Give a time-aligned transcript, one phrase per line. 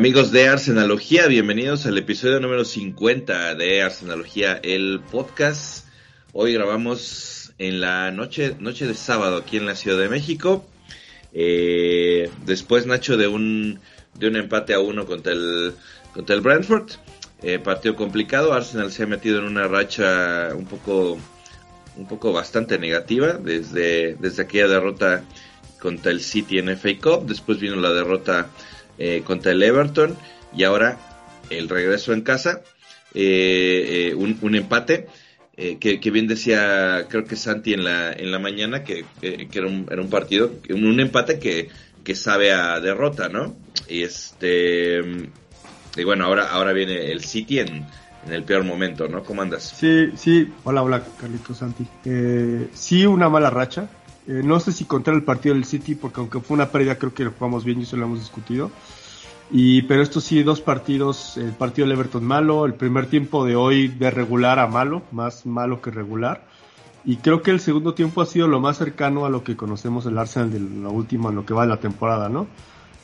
[0.00, 5.86] Amigos de Arsenalogía, bienvenidos al episodio número 50 de Arsenalogía, el podcast.
[6.32, 10.64] Hoy grabamos en la noche, noche de sábado aquí en la Ciudad de México.
[11.34, 13.78] Eh, después, Nacho, de un,
[14.14, 15.74] de un empate a uno contra el,
[16.14, 16.92] contra el Brentford.
[17.42, 18.54] Eh, partido complicado.
[18.54, 21.18] Arsenal se ha metido en una racha un poco,
[21.98, 25.24] un poco bastante negativa desde, desde aquella derrota
[25.78, 27.26] contra el City en FA Cup.
[27.26, 28.48] Después vino la derrota
[29.02, 30.14] eh, contra el Everton
[30.54, 30.98] y ahora
[31.48, 32.60] el regreso en casa,
[33.14, 35.06] eh, eh, un, empate.
[35.56, 40.00] Que, bien decía, creo que Santi en la, en la mañana, que, era, un, era,
[40.00, 41.68] un, partido, un, empate que,
[42.04, 43.56] que sabe a derrota, ¿no?
[43.88, 45.00] Y este
[45.96, 47.86] y bueno, ahora, ahora viene el City en,
[48.26, 49.22] en el peor momento, ¿no?
[49.22, 49.74] ¿Cómo andas?
[49.76, 51.86] Sí, sí, hola, hola, Carlitos Santi.
[52.72, 53.88] sí, una mala racha,
[54.30, 57.12] eh, no sé si contra el partido del City, porque aunque fue una pérdida, creo
[57.12, 58.70] que lo jugamos bien y eso lo hemos discutido.
[59.50, 63.56] Y, pero esto sí, dos partidos, el partido del Everton malo, el primer tiempo de
[63.56, 66.44] hoy de regular a malo, más malo que regular.
[67.04, 70.06] Y creo que el segundo tiempo ha sido lo más cercano a lo que conocemos
[70.06, 72.46] el Arsenal de la última, en lo que va de la temporada, ¿no?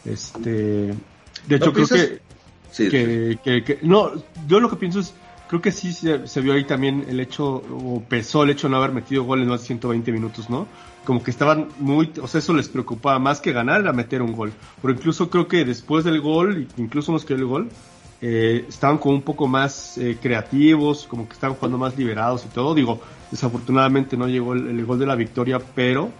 [0.04, 0.94] Este,
[1.48, 2.20] de hecho, creo que,
[3.42, 4.12] que, que, no,
[4.46, 5.12] yo lo que pienso es,
[5.48, 8.72] creo que sí se, se, vio ahí también el hecho, o pesó el hecho de
[8.72, 10.68] no haber metido gol en más de 120 minutos, ¿no?
[11.06, 14.32] Como que estaban muy, o sea, eso les preocupaba más que ganar era meter un
[14.32, 14.52] gol.
[14.82, 17.68] Pero incluso creo que después del gol, incluso nos quedó el gol,
[18.20, 22.48] eh, estaban como un poco más eh, creativos, como que estaban jugando más liberados y
[22.48, 22.74] todo.
[22.74, 26.10] Digo, desafortunadamente no llegó el, gol de la victoria, pero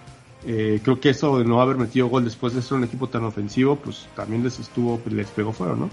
[0.46, 3.24] eh, creo que eso de no haber metido gol después de ser un equipo tan
[3.24, 5.90] ofensivo, pues también les estuvo, les pegó fuera, ¿no?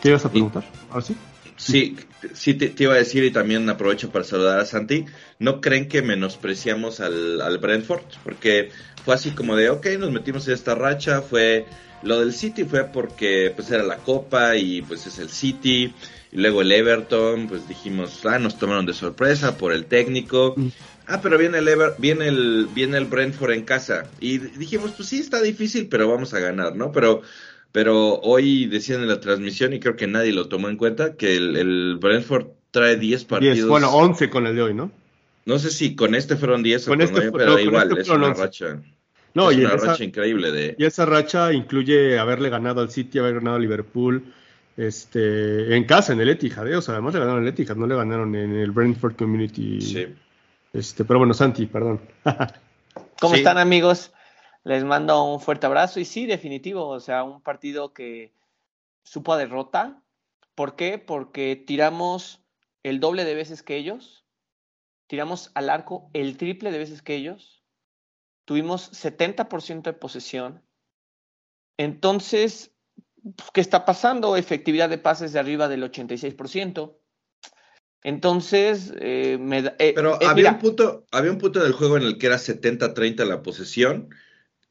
[0.00, 0.64] ¿Qué ibas a preguntar?
[0.90, 1.14] ¿Ahora sí?
[1.60, 1.96] Sí,
[2.32, 5.04] sí te, iba a decir y también aprovecho para saludar a Santi.
[5.38, 8.02] ¿No creen que menospreciamos al, al Brentford?
[8.24, 8.70] Porque
[9.04, 11.66] fue así como de, ok, nos metimos en esta racha, fue
[12.02, 15.92] lo del City fue porque pues era la Copa y pues es el City
[16.32, 20.54] y luego el Everton, pues dijimos, ah, nos tomaron de sorpresa por el técnico.
[20.56, 20.68] Mm.
[21.06, 25.08] Ah, pero viene el Ever, viene el viene el Brentford en casa y dijimos, pues
[25.08, 26.92] sí está difícil, pero vamos a ganar, ¿no?
[26.92, 27.22] Pero
[27.72, 31.36] pero hoy decían en la transmisión, y creo que nadie lo tomó en cuenta, que
[31.36, 33.68] el, Brentford trae 10 partidos.
[33.68, 34.90] bueno, 11 con el de hoy, ¿no?
[35.46, 38.34] No sé si con este fueron 10 o con este, pero igual, este es una
[38.34, 38.80] racha.
[39.34, 40.74] No, es una racha increíble de...
[40.78, 44.24] Y esa racha incluye haberle ganado al City, haber ganado a Liverpool,
[44.76, 46.76] este, en casa, en el Etihad, ¿eh?
[46.76, 49.80] o sea, además le ganaron el Etihad, no le ganaron en el Brentford Community.
[49.80, 50.06] Sí.
[50.72, 52.00] Este, pero bueno, Santi, perdón.
[53.20, 54.12] ¿Cómo están amigos?
[54.64, 58.34] Les mando un fuerte abrazo y sí, definitivo, o sea, un partido que
[59.02, 60.02] supo a derrota.
[60.54, 60.98] ¿Por qué?
[60.98, 62.42] Porque tiramos
[62.82, 64.26] el doble de veces que ellos,
[65.06, 67.64] tiramos al arco el triple de veces que ellos,
[68.44, 70.62] tuvimos 70% de posesión.
[71.78, 72.72] Entonces,
[73.54, 74.36] ¿qué está pasando?
[74.36, 76.96] Efectividad de pases de arriba del 86%.
[78.02, 82.02] Entonces, eh, me eh, Pero eh, había, un punto, había un punto del juego en
[82.02, 84.10] el que era 70-30 la posesión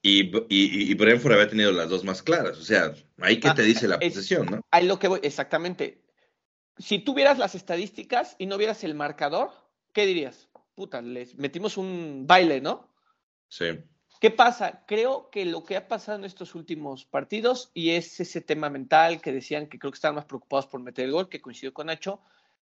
[0.01, 2.57] y, y, y, Brentford había tenido las dos más claras.
[2.57, 4.61] O sea, ahí que te dice la posesión, ¿no?
[4.71, 6.01] Ahí lo que voy, exactamente.
[6.77, 9.51] Si tú vieras las estadísticas y no vieras el marcador,
[9.91, 10.47] ¿qué dirías?
[10.75, 12.89] Puta, les metimos un baile, ¿no?
[13.49, 13.65] Sí.
[14.21, 14.83] ¿Qué pasa?
[14.85, 19.21] Creo que lo que ha pasado en estos últimos partidos, y es ese tema mental
[19.21, 21.87] que decían que creo que estaban más preocupados por meter el gol, que coincidió con
[21.87, 22.21] Nacho,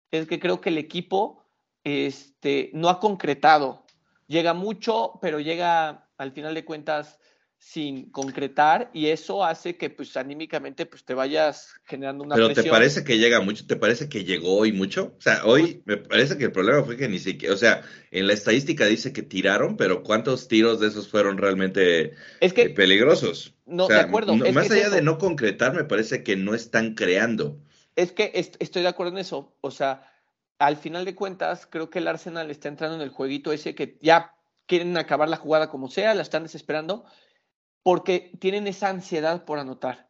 [0.09, 1.43] es que creo que el equipo
[1.83, 3.85] este, no ha concretado.
[4.27, 7.19] Llega mucho, pero llega al final de cuentas
[7.61, 12.63] sin concretar y eso hace que pues anímicamente pues te vayas generando una Pero te
[12.63, 15.13] parece que llega mucho, te parece que llegó hoy mucho?
[15.19, 18.25] O sea, hoy me parece que el problema fue que ni siquiera, o sea, en
[18.25, 22.69] la estadística dice que tiraron, pero ¿cuántos tiros de esos fueron realmente es que, eh,
[22.71, 23.53] peligrosos?
[23.67, 24.35] No, de acuerdo.
[24.35, 27.59] más allá de no concretar, me parece que no están creando.
[27.95, 30.11] Es que estoy de acuerdo en eso, o sea,
[30.57, 33.99] al final de cuentas creo que el Arsenal está entrando en el jueguito ese que
[34.01, 34.33] ya
[34.65, 37.05] quieren acabar la jugada como sea, la están desesperando,
[37.83, 40.09] porque tienen esa ansiedad por anotar.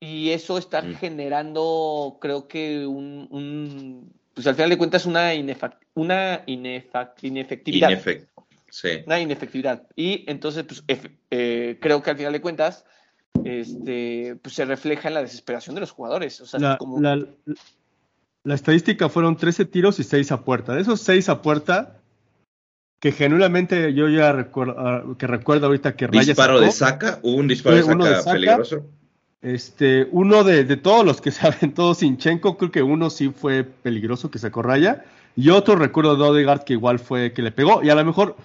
[0.00, 0.94] Y eso está mm.
[0.96, 5.30] generando, creo que un, pues al final de cuentas, una,
[5.94, 8.02] una inefectividad.
[8.68, 8.88] sí.
[9.06, 9.86] Una inefectividad.
[9.94, 10.82] Y entonces, pues,
[11.30, 12.84] eh, creo que al final de cuentas,
[13.44, 16.40] este, pues se refleja en la desesperación de los jugadores.
[16.40, 17.00] O sea, la, como...
[17.00, 17.24] la,
[18.44, 20.74] la, estadística fueron 13 tiros y 6 a puerta.
[20.74, 22.01] De esos 6 a puerta,
[23.02, 27.48] que genuinamente yo ya recuerdo, ah, que recuerdo ahorita que Raya Disparo de saca, un
[27.48, 28.86] disparo de saca, peligroso.
[29.42, 34.30] Este, uno de, todos los que saben, todos Sinchenko, creo que uno sí fue peligroso
[34.30, 35.04] que sacó Raya,
[35.34, 38.36] y otro recuerdo de Odegaard que igual fue que le pegó, y a lo mejor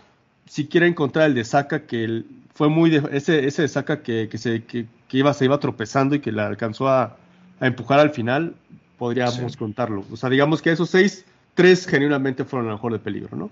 [0.47, 2.23] si quiere encontrar el de saca que
[2.53, 6.15] fue muy ese ese de saca que, que se que que iba, se iba tropezando
[6.15, 7.17] y que la alcanzó a,
[7.59, 8.53] empujar al final,
[8.99, 10.05] podríamos contarlo.
[10.11, 11.25] O sea, digamos que esos seis,
[11.55, 13.49] tres genuinamente fueron a lo mejor de peligro, ¿no?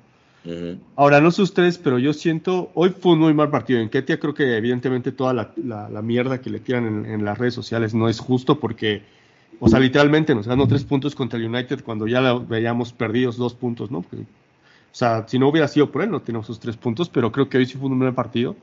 [0.96, 3.80] Ahora, no sé ustedes, pero yo siento, hoy fue un muy mal partido.
[3.80, 7.94] En Ketia creo que evidentemente toda la, mierda que le tiran en, las redes sociales
[7.94, 9.04] no es justo porque,
[9.60, 13.56] o sea, literalmente nos ganó tres puntos contra el United cuando ya veíamos perdidos dos
[13.56, 14.00] puntos, ¿no?
[14.00, 14.06] o
[14.92, 17.58] sea, si no hubiera sido por él, no tenemos esos tres puntos, pero creo que
[17.58, 18.56] hoy sí fue un buen partido.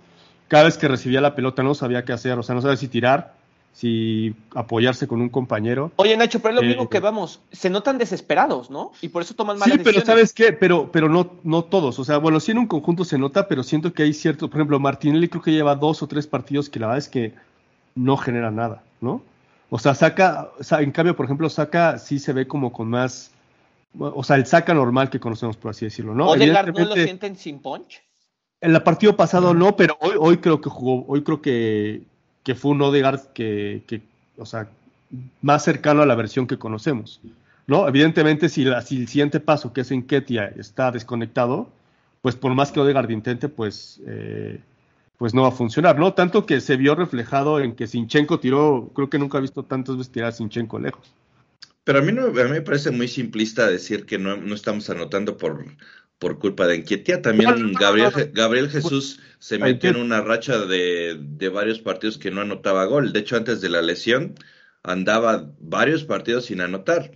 [0.49, 2.89] Cada vez que recibía la pelota no sabía qué hacer, o sea, no sabía si
[2.89, 3.35] tirar,
[3.73, 5.93] si apoyarse con un compañero.
[5.97, 8.93] Oye, Nacho, pero es lo mismo eh, que vamos, se notan desesperados, ¿no?
[9.01, 10.53] Y por eso toman malas sí, pero ¿sabes qué?
[10.53, 13.63] Pero, pero no, no todos, o sea, bueno, sí en un conjunto se nota, pero
[13.63, 16.81] siento que hay cierto, por ejemplo, Martinelli creo que lleva dos o tres partidos que
[16.81, 17.35] la verdad es que
[17.95, 19.23] no genera nada, ¿no?
[19.71, 23.33] O sea, saca, en cambio, por ejemplo, saca, sí se ve como con más,
[23.99, 26.29] o sea, el saca normal que conocemos, por así decirlo, ¿no?
[26.29, 28.03] ¿Odegaard no lo sienten sin punch?
[28.61, 32.03] En el partido pasado no, pero hoy, hoy creo que jugó, hoy creo que,
[32.43, 34.03] que fue un Odegaard que, que,
[34.37, 34.69] o sea,
[35.41, 37.21] más cercano a la versión que conocemos.
[37.67, 37.89] ¿no?
[37.89, 41.71] Evidentemente, si, el siguiente paso, que es en Ketia, está desconectado,
[42.21, 44.61] pues por más que Odegaard intente, pues, eh,
[45.19, 46.15] pues no va a funcionar, ¿no?
[46.15, 49.97] Tanto que se vio reflejado en que Sinchenko tiró, creo que nunca he visto tantas
[49.97, 51.15] veces tirar a Sinchenko lejos.
[51.85, 54.89] Pero a mí, no, a mí me parece muy simplista decir que no, no estamos
[54.89, 55.65] anotando por,
[56.23, 57.21] por culpa de Enquietia.
[57.21, 61.19] También Gabriel, Gabriel Jesús se metió en una racha de,
[61.53, 63.13] varios partidos que no anotaba gol.
[63.13, 64.37] De hecho, antes de la lesión
[64.85, 67.11] andaba varios partidos sin anotar.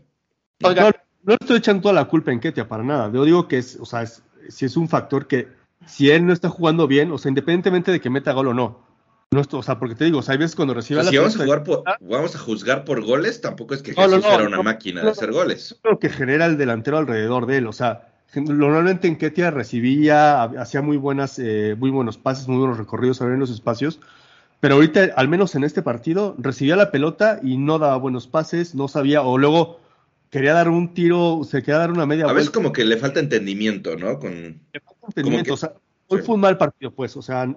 [0.58, 0.74] No,
[1.22, 3.12] no estoy echando toda la culpa a Enquietia para nada.
[3.12, 4.04] Yo digo que es, o sea,
[4.48, 5.46] si es un factor que
[5.86, 8.84] si él no está jugando bien, o sea, independientemente de que meta gol o no.
[9.30, 11.36] no o sea, porque te digo, o sea, hay veces cuando recibe la si vamos
[11.36, 15.02] a, jugar por, vamos a juzgar por goles, tampoco es que Jesús era una máquina
[15.02, 15.78] de hacer goles.
[15.84, 20.82] Lo que genera el delantero alrededor de él, o sea, Normalmente en Ketia recibía, hacía
[20.82, 24.00] muy buenas, eh, muy buenos pases, muy buenos recorridos abriendo los espacios,
[24.60, 28.74] pero ahorita, al menos en este partido, recibía la pelota y no daba buenos pases,
[28.74, 29.80] no sabía, o luego
[30.30, 33.20] quería dar un tiro, se quería dar una media A veces como que le falta
[33.20, 34.18] entendimiento, ¿no?
[34.18, 34.60] Con...
[34.72, 35.72] Le falta entendimiento, o sea,
[36.08, 37.48] hoy fue un mal partido, pues, o sea,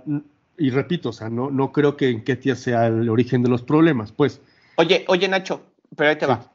[0.57, 3.63] y repito, o sea, no, no creo que en Ketia sea el origen de los
[3.63, 4.42] problemas, pues.
[4.75, 5.62] Oye, oye, Nacho,
[5.95, 6.54] pero ahí te va.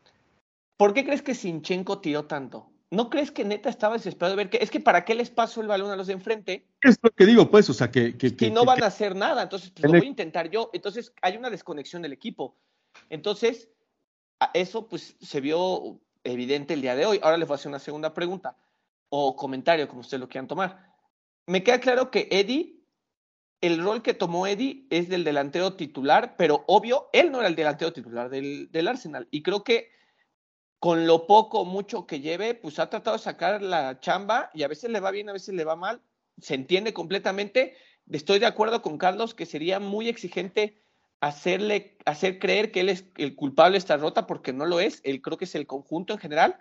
[0.76, 2.66] ¿Por qué crees que Sinchenko tiró tanto?
[2.94, 5.61] ¿No crees que neta estaba desesperado de ver que es que para qué les paso
[5.61, 6.67] el balón a los de enfrente?
[6.81, 8.17] Es lo que digo, pues, o sea, que.
[8.17, 10.70] que, no van a hacer nada, entonces pues, lo voy a intentar yo.
[10.73, 12.56] Entonces hay una desconexión del equipo.
[13.11, 13.69] Entonces,
[14.52, 17.20] eso pues se vio evidente el día de hoy.
[17.23, 18.56] Ahora les voy a hacer una segunda pregunta
[19.08, 20.93] o comentario, como ustedes lo quieran tomar.
[21.47, 22.81] Me queda claro que Eddie,
[23.61, 27.56] el rol que tomó Eddie es del delantero titular, pero obvio, él no era el
[27.56, 29.29] delantero titular del, del Arsenal.
[29.31, 29.90] Y creo que
[30.84, 34.64] con lo poco o mucho que lleve, pues ha tratado de sacar la chamba y
[34.64, 36.02] a veces le va bien, a veces le va mal.
[36.42, 37.75] Se entiende completamente.
[38.12, 40.82] Estoy de acuerdo con Carlos que sería muy exigente
[41.20, 45.00] hacerle, hacer creer que él es el culpable de esta rota porque no lo es.
[45.04, 46.58] Él creo que es el conjunto en general.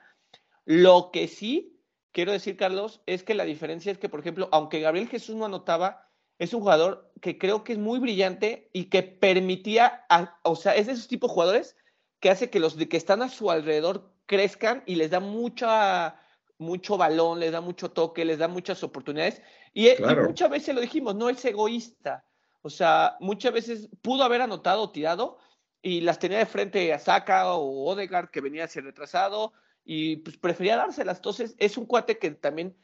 [0.64, 1.82] Lo que sí
[2.14, 5.44] quiero decir, Carlos, es que la diferencia es que, por ejemplo, aunque Gabriel Jesús no
[5.44, 6.08] anotaba,
[6.40, 10.06] es un jugador que creo que es muy brillante y que permitía,
[10.44, 11.76] o sea, es de esos tipos de jugadores
[12.22, 16.20] que hace que los que están a su alrededor crezcan y les da mucha,
[16.58, 19.42] mucho balón, les da mucho toque, les da muchas oportunidades.
[19.74, 19.90] Y,
[20.24, 22.26] muchas veces lo dijimos, no es egoísta.
[22.62, 25.38] O sea, muchas veces pudo haber anotado o tirado
[25.82, 29.52] y las tenía de frente a Saka o Odegaard que venía a ser retrasado
[29.84, 31.18] y pues prefería dárselas.
[31.18, 32.78] Entonces es un cuate que también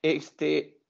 [0.00, 0.80] este,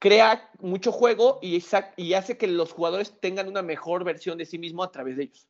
[0.00, 1.62] crea mucho juego y,
[1.96, 5.24] y hace que los jugadores tengan una mejor versión de sí mismo a través de
[5.24, 5.48] ellos.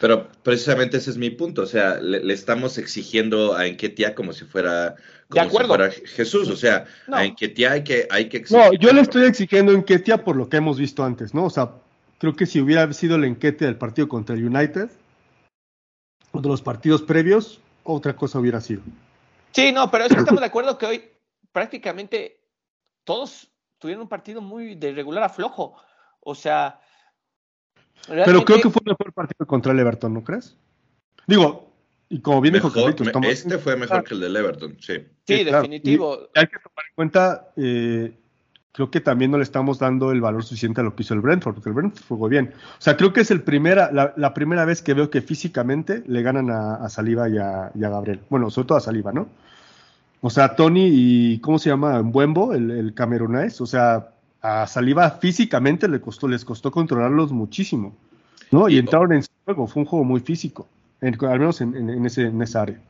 [0.00, 4.46] Pero precisamente ese es mi punto, o sea, le, estamos exigiendo a Enquetia como si
[4.46, 4.96] fuera,
[5.28, 9.02] como si fuera Jesús, o sea, a Enquetia hay que, hay que No, yo le
[9.02, 11.44] estoy exigiendo a Enquetia por lo que hemos visto antes, ¿no?
[11.44, 11.72] O sea,
[12.18, 14.88] creo que si hubiera sido la Enquetia del partido contra el United,
[16.32, 18.80] o de los partidos previos, otra cosa hubiera sido.
[19.50, 21.04] Sí, no, pero eso estamos de acuerdo que hoy
[21.52, 22.40] prácticamente
[23.04, 25.76] todos tuvieron un partido muy de regular a flojo,
[26.20, 26.80] o sea
[28.06, 30.56] pero creo que fue el mejor partido contra el Everton, ¿no crees?
[31.26, 31.70] Digo,
[32.12, 34.94] y como bien dijo Carlitos, Este fue mejor que el del Everton, sí.
[35.26, 36.28] Sí, definitivo.
[36.34, 38.12] hay que tomar en cuenta, eh,
[38.72, 41.20] creo que también no le estamos dando el valor suficiente a lo que hizo el
[41.20, 42.52] Brentford, porque el Brentford jugó bien.
[42.56, 46.22] O sea, creo que es el primera, la, primera vez que veo que físicamente le
[46.22, 48.20] ganan a, Saliba y a, Gabriel.
[48.28, 49.28] Bueno, sobre todo a Saliba, ¿no?
[50.20, 52.00] O sea, Tony y, ¿cómo se llama?
[52.00, 54.08] Buembo, el, el camerunés, o sea,
[54.42, 57.94] a Saliba físicamente le costó, les costó controlarlos muchísimo,
[58.50, 58.68] ¿no?
[58.68, 60.68] Y, entraron en juego, fue un juego muy físico,
[61.00, 62.80] al menos en, ese, en esa área.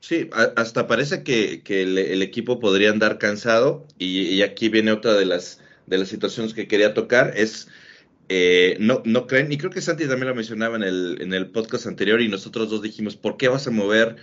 [0.00, 5.60] Sí, hasta parece que, el, equipo podría andar cansado y, aquí viene otra de las,
[5.86, 7.68] de las situaciones que quería tocar, es
[8.28, 11.46] eh, no, no creen, y creo que Santi también lo mencionaba en el, en el
[11.46, 14.16] podcast anterior, y nosotros dos dijimos, ¿por qué vas a mover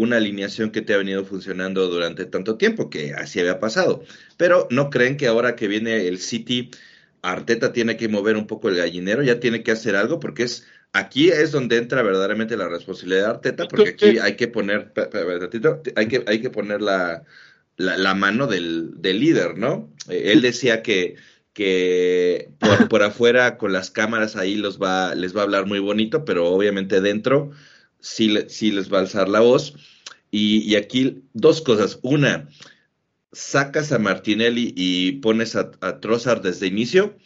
[0.00, 2.90] una alineación que te ha venido funcionando durante tanto tiempo?
[2.90, 4.02] Que así había pasado.
[4.36, 6.70] Pero no creen que ahora que viene el City,
[7.22, 10.66] Arteta tiene que mover un poco el gallinero, ya tiene que hacer algo, porque es
[10.92, 14.92] aquí es donde entra verdaderamente la responsabilidad de Arteta, porque aquí hay que poner,
[15.96, 17.24] hay que, hay que poner la,
[17.76, 19.92] la, mano del, del, líder, ¿no?
[20.08, 21.16] Eh, él decía que
[21.52, 25.80] que por, por, afuera con las cámaras ahí los va, les va a hablar muy
[25.80, 27.50] bonito, pero obviamente dentro
[28.00, 29.74] sí, sí les va a alzar la voz.
[30.30, 31.98] Y, y, aquí dos cosas.
[32.02, 32.48] Una,
[33.32, 37.16] sacas a Martinelli y pones a, a Trossard desde inicio,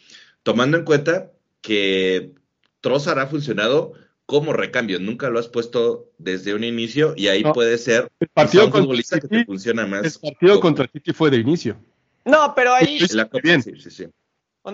[0.43, 2.33] tomando en cuenta que
[2.81, 3.93] Trossard ha funcionado
[4.25, 8.65] como recambio, nunca lo has puesto desde un inicio y ahí puede ser el partido
[8.65, 10.03] un futbolista que te funciona más.
[10.03, 11.77] El partido contra Titi fue de inicio.
[12.25, 12.99] No, pero ahí.
[13.11, 13.61] La, bien.
[13.61, 14.07] Sí, sí, sí.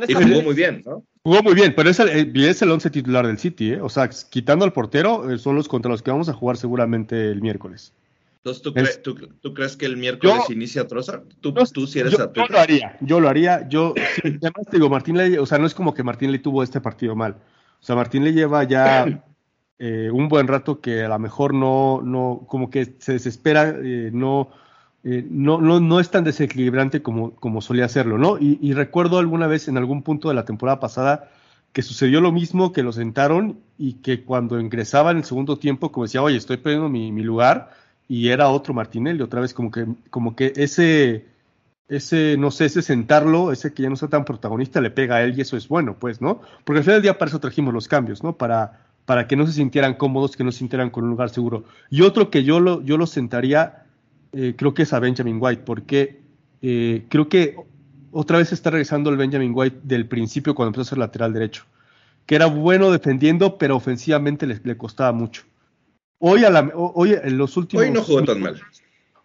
[0.07, 1.03] Y jugó muy bien, ¿no?
[1.24, 3.81] Jugó muy bien, pero es el, es el once titular del City, ¿eh?
[3.81, 7.29] O sea, quitando al portero, eh, son los contra los que vamos a jugar seguramente
[7.29, 7.93] el miércoles.
[8.38, 11.21] Entonces, ¿tú, es, tú, tú crees que el miércoles yo, inicia Troza?
[11.41, 13.67] ¿Tú, yo, tú si eres yo, yo, lo haría, yo lo haría.
[13.69, 16.39] Yo, sí, además te digo, Martín le, o sea, no es como que Martín le
[16.39, 17.33] tuvo este partido mal.
[17.79, 19.05] O sea, Martín le lleva ya
[19.79, 24.10] eh, un buen rato que a lo mejor no, no, como que se desespera, eh,
[24.12, 24.50] no
[25.03, 28.38] eh, no, no, no es tan desequilibrante como, como solía hacerlo, ¿no?
[28.39, 31.29] Y, recuerdo alguna vez en algún punto de la temporada pasada
[31.74, 35.91] que sucedió lo mismo, que lo sentaron y que cuando ingresaba en el segundo tiempo,
[35.91, 37.72] como decía, oye, estoy perdiendo mi, mi lugar,
[38.08, 41.25] y era otro Martinelli, otra vez como que, como que ese,
[41.88, 45.24] ese, no sé, ese sentarlo, ese que ya no está tan protagonista, le pega a
[45.24, 46.41] él y eso es bueno, pues, ¿no?
[46.63, 48.38] Porque al final del día para eso trajimos los cambios, ¿no?
[48.38, 51.63] Para, para que no se sintieran cómodos, que no se sintieran con un lugar seguro.
[51.89, 53.80] Y otro que yo lo, yo lo sentaría
[54.33, 56.21] eh, creo que es a Benjamin White, porque
[56.61, 57.55] eh, creo que
[58.11, 61.65] otra vez está regresando el Benjamin White del principio cuando empezó a ser lateral derecho,
[62.25, 65.43] que era bueno defendiendo, pero ofensivamente le, le costaba mucho.
[66.19, 67.83] Hoy, a la, hoy en los últimos...
[67.83, 68.61] Hoy no jugó tan mal.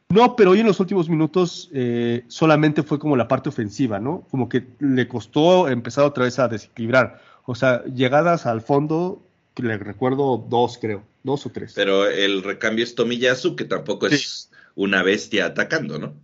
[0.08, 4.24] No, pero hoy en los últimos minutos eh, solamente fue como la parte ofensiva, ¿no?
[4.30, 7.20] Como que le costó empezar otra vez a desequilibrar.
[7.44, 9.20] O sea, llegadas al fondo,
[9.56, 11.72] le recuerdo dos, creo, dos o tres.
[11.74, 16.14] Pero el recambio es Tomiyasu, que tampoco es una bestia atacando, ¿no?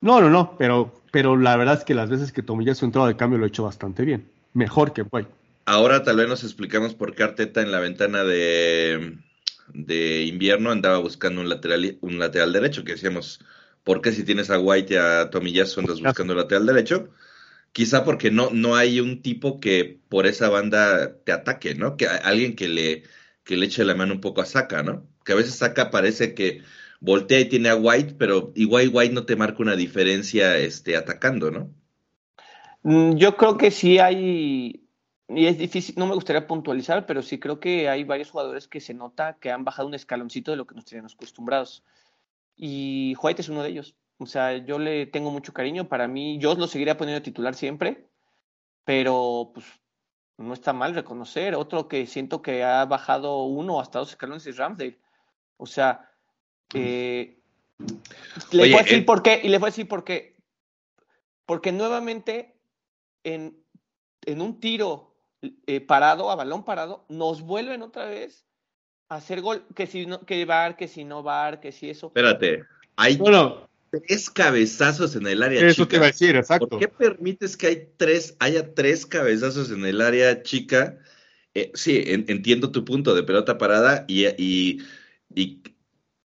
[0.00, 3.08] No, no, no, pero, pero la verdad es que las veces que Tomiyasu ha entrado
[3.08, 4.30] de cambio lo ha hecho bastante bien.
[4.54, 5.28] Mejor que White.
[5.66, 9.18] Ahora tal vez nos explicamos por qué Arteta en la ventana de,
[9.74, 13.40] de invierno andaba buscando un lateral, un lateral derecho, que decíamos,
[13.82, 17.08] ¿por qué si tienes a White y a Tomiyasu andas buscando un lateral derecho?
[17.72, 21.96] Quizá porque no, no hay un tipo que por esa banda te ataque, ¿no?
[21.96, 23.02] Que alguien que le,
[23.42, 25.06] que le eche la mano un poco a Saka, ¿no?
[25.24, 26.62] Que a veces Saka parece que
[27.00, 31.50] voltea y tiene a White, pero igual White no te marca una diferencia este, atacando,
[31.50, 31.70] ¿no?
[32.82, 34.86] Mm, yo creo que sí hay,
[35.28, 38.80] y es difícil, no me gustaría puntualizar, pero sí creo que hay varios jugadores que
[38.80, 41.84] se nota que han bajado un escaloncito de lo que nos teníamos acostumbrados.
[42.56, 43.96] Y White es uno de ellos.
[44.18, 45.88] O sea, yo le tengo mucho cariño.
[45.88, 48.08] Para mí, yo lo seguiría poniendo titular siempre,
[48.84, 49.66] pero pues
[50.38, 51.54] no está mal reconocer.
[51.56, 55.00] Otro que siento que ha bajado uno hasta dos escalones es Ramsdale.
[55.56, 56.10] O sea,
[56.74, 57.38] eh,
[58.52, 60.36] le Oye, voy a decir eh, por qué, y le voy a decir por qué.
[61.46, 62.56] Porque nuevamente,
[63.24, 63.56] en,
[64.24, 65.14] en un tiro
[65.66, 68.46] eh, parado, a balón parado, nos vuelven otra vez
[69.08, 72.08] a hacer gol, que si no, que bar, que si no bar, que si eso.
[72.08, 72.64] Espérate,
[72.96, 75.88] hay bueno, tres cabezazos en el área eso chica.
[75.88, 76.68] te iba a decir, exacto.
[76.68, 80.98] ¿Por qué permites que hay tres, haya tres cabezazos en el área chica?
[81.54, 84.82] Eh, sí, en, entiendo tu punto de pelota parada y, y,
[85.34, 85.62] y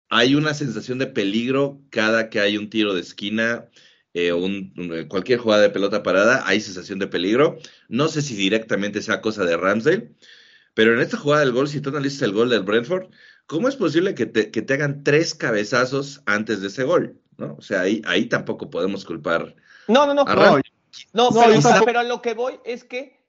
[0.10, 3.68] hay una sensación de peligro cada que hay un tiro de esquina
[4.20, 4.74] eh, un,
[5.10, 7.60] cualquier jugada de pelota parada, hay sensación de peligro.
[7.88, 10.12] No sé si directamente sea cosa de Ramsdale,
[10.74, 13.12] pero en esta jugada del gol, si tú analizas el gol del Brentford,
[13.46, 17.22] ¿cómo es posible que te, que te hagan tres cabezazos antes de ese gol?
[17.38, 17.58] ¿no?
[17.60, 19.56] O sea, ahí, ahí tampoco podemos culpar.
[19.88, 20.24] No, no, no.
[20.24, 20.36] A
[21.14, 23.24] no, no, pero, pero a lo que voy es que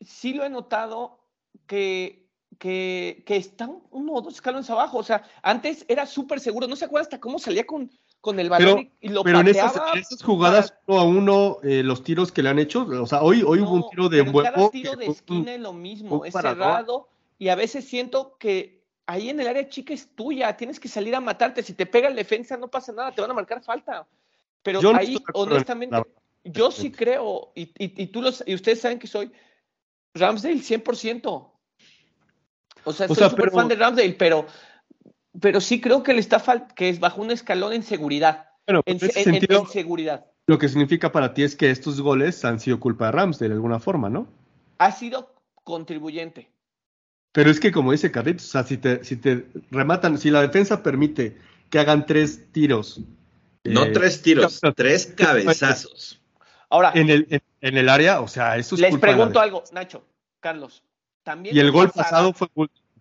[0.00, 1.20] sí lo he notado
[1.68, 2.27] que
[2.58, 4.98] que, que están uno o dos escalones abajo.
[4.98, 6.66] O sea, antes era súper seguro.
[6.66, 9.48] No se acuerda hasta cómo salía con, con el balón pero, y lo pero en
[9.48, 11.02] esas, en esas, jugadas para...
[11.02, 13.68] uno a uno eh, los tiros que le han hecho, o sea, hoy, hoy no,
[13.68, 14.42] hubo un tiro de huevo.
[14.42, 19.30] Cada tiro de esquina es lo mismo, es cerrado y a veces siento que ahí
[19.30, 21.62] en el área chica es tuya, tienes que salir a matarte.
[21.62, 24.06] Si te pega el defensa no pasa nada, te van a marcar falta.
[24.62, 26.04] Pero yo ahí, no honestamente, la...
[26.44, 29.30] yo sí creo, y, y, y, tú los, y ustedes saben que soy
[30.14, 31.50] Ramsdale 100%.
[32.84, 34.46] O sea, o soy súper fan de Ramsdale, pero,
[35.40, 38.46] pero sí creo que le está falta, que es bajo un escalón en seguridad.
[38.66, 40.26] Bueno, en, en, sentido, en, en, seguridad.
[40.46, 43.54] Lo que significa para ti es que estos goles han sido culpa de Ramsdale de
[43.54, 44.28] alguna forma, ¿no?
[44.78, 46.50] ha sido contribuyente.
[47.32, 50.40] Pero es que como dice Carlitos, o sea, si te, si te rematan, si la
[50.40, 51.36] defensa permite
[51.68, 53.00] que hagan tres tiros.
[53.64, 56.20] No eh, tres tiros, tres cabezazos.
[56.70, 59.16] Ahora, En el, en, en el área, o sea, eso es les culpa de la
[59.16, 60.04] pregunto de- algo, Nacho,
[60.40, 60.82] Carlos.
[61.28, 62.48] También Y el no gol pasará- pasado fue,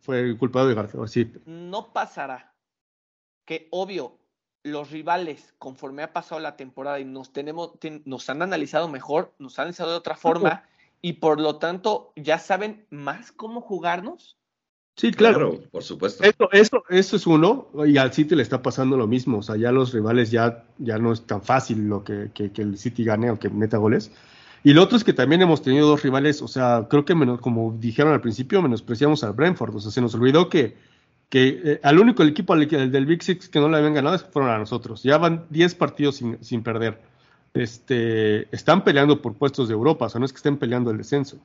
[0.02, 1.00] fue culpado de García.
[1.08, 2.52] Sí, no pasará
[3.46, 4.18] que obvio
[4.64, 9.34] los rivales conforme ha pasado la temporada y nos tenemos ten- nos han analizado mejor,
[9.40, 10.64] nos han analizado de otra forma
[11.02, 14.36] y por lo tanto ya saben más cómo jugarnos.
[14.98, 15.52] sí claro.
[15.52, 16.26] Claro, por supuesto.
[16.26, 19.38] Eso, eso, eso es uno, y al City le está pasando lo mismo.
[19.38, 22.62] O sea, ya los rivales ya, ya no es tan fácil lo que, que- que
[22.64, 24.12] el City gane o que meta goles.
[24.68, 27.40] Y lo otro es que también hemos tenido dos rivales, o sea, creo que menos,
[27.40, 29.74] como dijeron al principio, menospreciamos al Brentford.
[29.74, 30.76] O sea, se nos olvidó que,
[31.30, 34.20] que eh, al único equipo al el del Big Six que no le habían ganado
[34.20, 35.04] fueron a nosotros.
[35.04, 37.02] Ya van 10 partidos sin, sin perder.
[37.54, 40.98] Este, están peleando por puestos de Europa, o sea, no es que estén peleando el
[40.98, 41.38] descenso.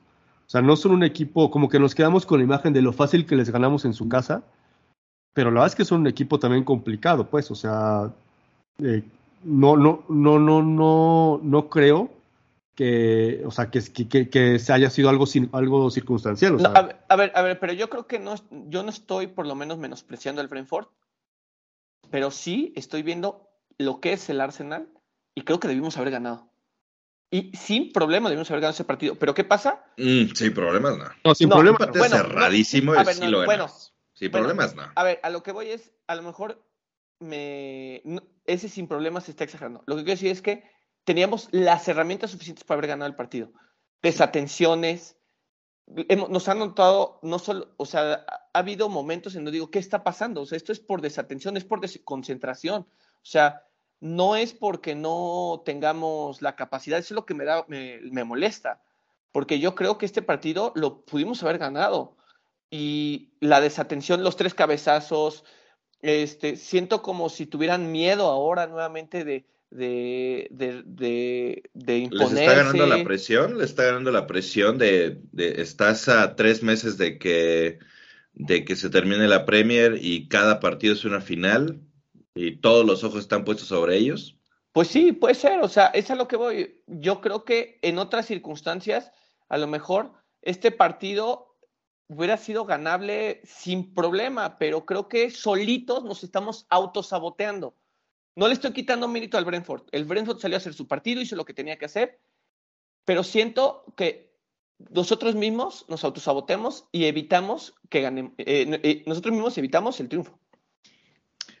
[0.45, 2.91] O sea, no son un equipo, como que nos quedamos con la imagen de lo
[2.91, 4.43] fácil que les ganamos en su casa,
[5.33, 8.11] pero la verdad es que son un equipo también complicado, pues, o sea,
[8.79, 9.01] eh,
[9.45, 12.21] no, no, no, no, no, no creo
[12.75, 16.55] que, o sea, que, que, que, que se haya sido algo, sin, algo circunstancial.
[16.55, 18.35] O No, sea, a, ver, a ver, a ver, pero yo creo que no,
[18.69, 20.87] yo no estoy por lo menos menospreciando al Brentford,
[22.09, 24.87] pero sí estoy viendo lo que es el Arsenal
[25.35, 26.49] y creo que debimos haber ganado.
[27.31, 29.15] Y sin problema debimos haber ganado ese partido.
[29.15, 29.83] Pero ¿qué pasa?
[29.97, 31.05] Mm, sin problemas, no.
[31.23, 31.77] no, sin no, problema.
[31.79, 33.67] Empate Bueno, cerradísimo a y ver, sí no, lo bueno.
[34.13, 34.47] Sin bueno.
[34.47, 34.83] problemas, no.
[34.95, 36.63] A ver, a lo que voy es, a lo mejor
[37.19, 39.83] me, no- ese sin problemas se está exagerando.
[39.87, 40.63] Lo que quiero decir es que
[41.03, 43.51] teníamos las herramientas suficientes para haber ganado el partido.
[44.01, 45.17] Desatenciones,
[46.09, 49.71] hemos- nos han notado, no solo, o sea, ha, ha habido momentos en donde digo,
[49.71, 50.41] ¿qué está pasando?
[50.41, 52.83] O sea, esto es por desatención, es por desconcentración.
[52.83, 53.63] O sea,
[53.99, 58.23] no es porque no tengamos la capacidad, eso es lo que me, da, me, me
[58.23, 58.81] molesta,
[59.31, 62.17] porque yo creo que este partido lo pudimos haber ganado.
[62.69, 65.43] Y la desatención, los tres cabezazos,
[66.01, 72.53] este, siento como si tuvieran miedo ahora nuevamente de, de, de, de, de Les está
[72.53, 77.17] ganando la presión, les está ganando la presión de, de estás a tres meses de
[77.17, 77.79] que,
[78.33, 81.81] de que se termine la Premier y cada partido es una final
[82.35, 84.37] y todos los ojos están puestos sobre ellos.
[84.73, 86.83] Pues sí, puede ser, o sea, es a lo que voy.
[86.87, 89.11] Yo creo que en otras circunstancias,
[89.49, 91.57] a lo mejor este partido
[92.07, 97.75] hubiera sido ganable sin problema, pero creo que solitos nos estamos autosaboteando.
[98.35, 99.83] No le estoy quitando mérito al Brentford.
[99.91, 102.19] El Brentford salió a hacer su partido, hizo lo que tenía que hacer,
[103.05, 104.33] pero siento que
[104.91, 108.33] nosotros mismos nos autosaboteamos y evitamos que ganemos.
[108.37, 110.39] eh, eh, nosotros mismos evitamos el triunfo.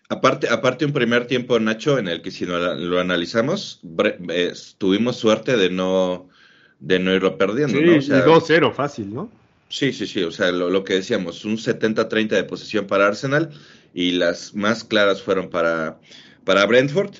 [0.09, 3.79] Aparte, aparte un primer tiempo, Nacho, en el que si no lo, analizamos,
[4.29, 6.29] eh, tuvimos suerte de no,
[6.79, 7.93] de no irlo perdiendo, Sí, ¿no?
[7.93, 9.31] O y sea, 2-0, fácil, ¿no?
[9.69, 13.49] Sí, sí, sí, o sea, lo, lo que decíamos, un 70-30 de posesión para Arsenal
[13.93, 15.99] y las más claras fueron para,
[16.45, 17.15] para Brentford.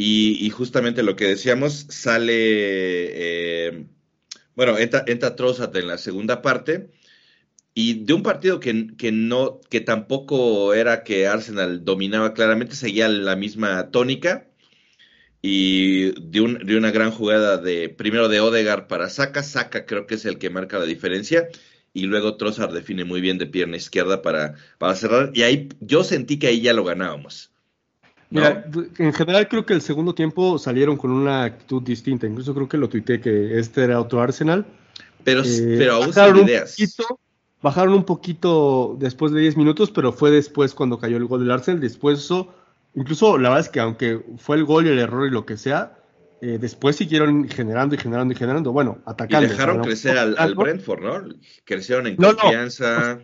[0.00, 3.86] Y, justamente lo que decíamos, sale, eh,
[4.54, 6.90] bueno, entra, entra Trossard en la segunda parte.
[7.74, 13.08] Y de un partido que, que, no, que tampoco era que Arsenal dominaba claramente, seguía
[13.08, 14.48] la misma tónica.
[15.42, 20.06] Y de, un, de una gran jugada de primero de Odegaard para Saka, Saka creo
[20.06, 21.48] que es el que marca la diferencia.
[21.92, 25.32] Y luego Trossard define muy bien de pierna izquierda para, para cerrar.
[25.34, 27.52] Y ahí yo sentí que ahí ya lo ganábamos.
[28.30, 28.40] ¿No?
[28.40, 28.64] Mira,
[28.98, 32.26] en general creo que el segundo tiempo salieron con una actitud distinta.
[32.26, 34.66] Incluso creo que lo tuiteé que este era otro Arsenal.
[35.24, 36.70] pero, Eh, pero aún bajaron sin un ideas.
[36.72, 37.20] poquito,
[37.62, 41.50] bajaron un poquito después de 10 minutos, pero fue después cuando cayó el gol del
[41.50, 41.80] Arsenal.
[41.80, 42.52] Después eso,
[42.94, 45.56] incluso la verdad es que aunque fue el gol y el error y lo que
[45.56, 45.94] sea,
[46.40, 48.72] eh, después siguieron generando y generando y generando.
[48.72, 49.48] Bueno, Y atacando.
[49.48, 50.54] dejaron o sea, crecer al.
[50.54, 51.34] Brentford, ¿no?
[51.64, 52.36] Crecieron en No, no.
[52.38, 53.18] confianza.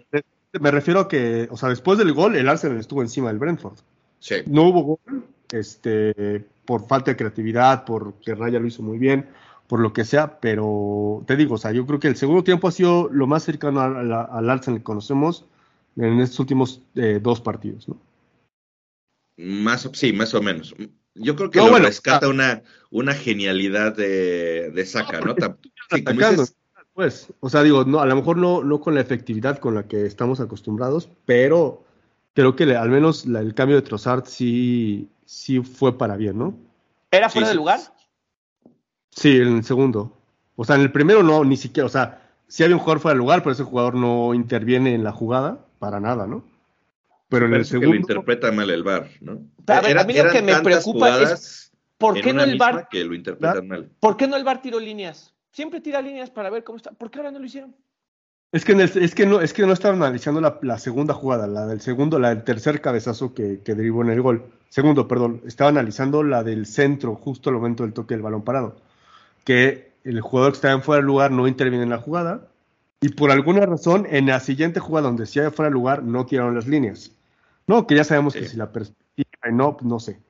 [0.61, 3.79] Me refiero a que, o sea, después del gol, el Arsenal estuvo encima del Brentford.
[4.25, 4.37] Sí.
[4.47, 9.29] No hubo gol, este, por falta de creatividad, porque Raya lo hizo muy bien,
[9.67, 12.67] por lo que sea, pero te digo, o sea, yo creo que el segundo tiempo
[12.67, 15.45] ha sido lo más cercano al Arsenal que conocemos
[15.97, 17.99] en estos últimos eh, dos partidos, ¿no?
[19.37, 20.75] Más, o- sí, más o menos.
[21.15, 22.31] Yo creo que No, lo bueno, rescata ah.
[22.31, 25.35] una, una genialidad de, de Saka, ¿no?
[25.91, 26.57] sí, como dices,
[26.95, 29.87] pues, o sea, digo, no, a lo mejor no, no con la efectividad con la
[29.87, 31.85] que estamos acostumbrados, pero
[32.35, 36.39] creo que le- al menos la- el cambio de Trossard sí, sí fue para bien,
[36.39, 36.55] ¿no?
[37.11, 37.57] ¿Era Sí, fuera de sí.
[37.59, 37.81] lugar?
[39.11, 40.17] Sí, en el segundo.
[40.57, 43.15] O sea, en el primero no, ni siquiera, o sea, sí había un jugador fuera
[43.15, 46.45] de lugar, pero ese jugador no interviene en la jugada para nada, ¿no?
[47.29, 49.41] Pero en el que lo segundo, interpreta mal el VAR, ¿no?
[49.67, 52.89] A ver, a mí lo que me preocupa es ¿Por qué no el VAR?
[52.91, 53.91] que lo interpretan mal.
[53.99, 55.31] ¿Por qué no el VAR tiró líneas?
[55.51, 56.91] siempre tira líneas para ver cómo está.
[56.91, 57.77] ¿Por qué ahora no lo hicieron?
[58.55, 61.81] Es que, es que no, es que no estaban analizando la, segunda jugada, la del
[61.81, 64.45] segundo, la del tercer cabezazo que, que derivó en el gol.
[64.69, 68.77] Segundo, perdón, estaba analizando la del centro, justo al momento del toque del balón parado.
[69.43, 72.47] Que el jugador que estaba en fuera de lugar no interviene en la jugada.
[73.01, 76.25] Y por alguna razón, en la siguiente jugada donde sí había fuera de lugar, no
[76.25, 77.11] tiraron las líneas.
[77.67, 80.21] No, que ya sabemos que si la perspectiva no, no sé.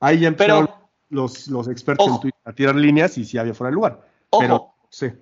[0.00, 0.70] Ahí ya empezaron
[1.10, 4.08] los, los expertos en Twitter a tirar líneas y si había fuera de lugar.
[4.40, 5.12] Pero, sí.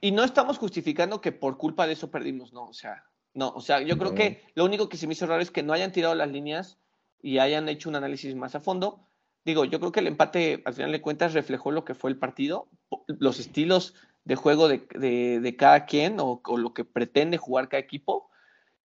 [0.00, 3.60] Y no estamos justificando que por culpa de eso perdimos, no, o sea, no, o
[3.60, 5.92] sea, yo creo que lo único que se me hizo raro es que no hayan
[5.92, 6.78] tirado las líneas
[7.20, 9.08] y hayan hecho un análisis más a fondo.
[9.44, 12.18] Digo, yo creo que el empate, al final de cuentas, reflejó lo que fue el
[12.18, 12.68] partido,
[13.06, 18.30] los estilos de juego de, cada quien o, o, lo que pretende jugar cada equipo.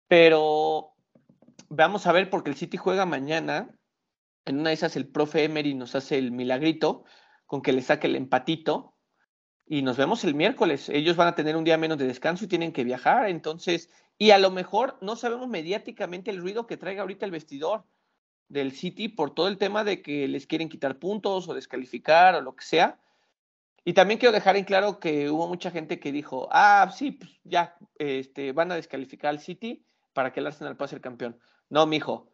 [0.09, 0.93] Pero
[1.69, 3.75] vamos a ver, porque el City juega mañana.
[4.47, 7.05] En una de esas, el profe Emery nos hace el milagrito
[7.45, 8.95] con que le saque el empatito
[9.69, 10.89] y nos vemos el miércoles.
[10.89, 14.31] Ellos van a tener un día menos de descanso y tienen que viajar, entonces, y
[14.31, 17.85] a lo mejor no sabemos mediáticamente el ruido que traiga ahorita el vestidor
[18.49, 22.41] del City por todo el tema de que les quieren quitar puntos o descalificar o
[22.41, 22.99] lo que sea.
[23.85, 27.31] Y también quiero dejar en claro que hubo mucha gente que dijo, ah, sí, pues
[27.45, 31.39] ya, este, van a descalificar al City para que el Arsenal pueda ser campeón.
[31.69, 32.33] No, mijo.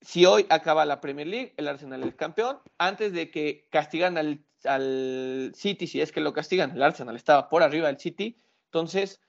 [0.00, 4.42] Si hoy acaba la Premier League, el Arsenal es campeón, antes de que castigan al
[4.64, 9.20] al City, si es que lo castigan, el Arsenal estaba por arriba del City, entonces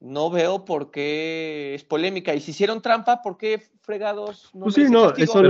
[0.00, 2.34] no veo por qué es polémica.
[2.34, 4.50] Y si hicieron trampa, ¿por qué fregados?
[4.52, 5.42] No pues sí, no, eso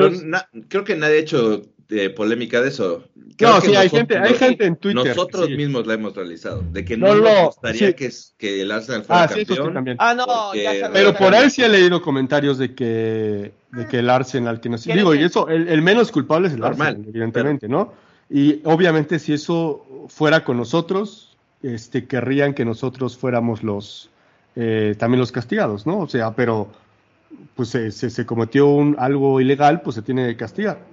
[0.68, 3.04] creo que nadie ha hecho eh, polémica de eso.
[3.40, 5.06] no, sí, hay, gente, hay gente en Twitter.
[5.06, 6.62] Nosotros mismos la hemos realizado.
[6.72, 9.96] De que no, nos gustaría que, que, el Arsenal fuera ah, campeón.
[9.98, 14.10] ah, no, ya Pero por ahí sí he leído comentarios de que, de que el
[14.10, 17.92] Arsenal, que no digo, y eso, el, menos culpable es el Arsenal, evidentemente, ¿no?
[18.28, 24.10] Y obviamente si eso fuera con nosotros, este, querrían que nosotros fuéramos los
[24.56, 25.98] eh, también los castigados, ¿no?
[26.00, 26.72] O sea, pero
[27.54, 30.84] pues se, se, cometió un, algo ilegal, pues se tiene que castigar.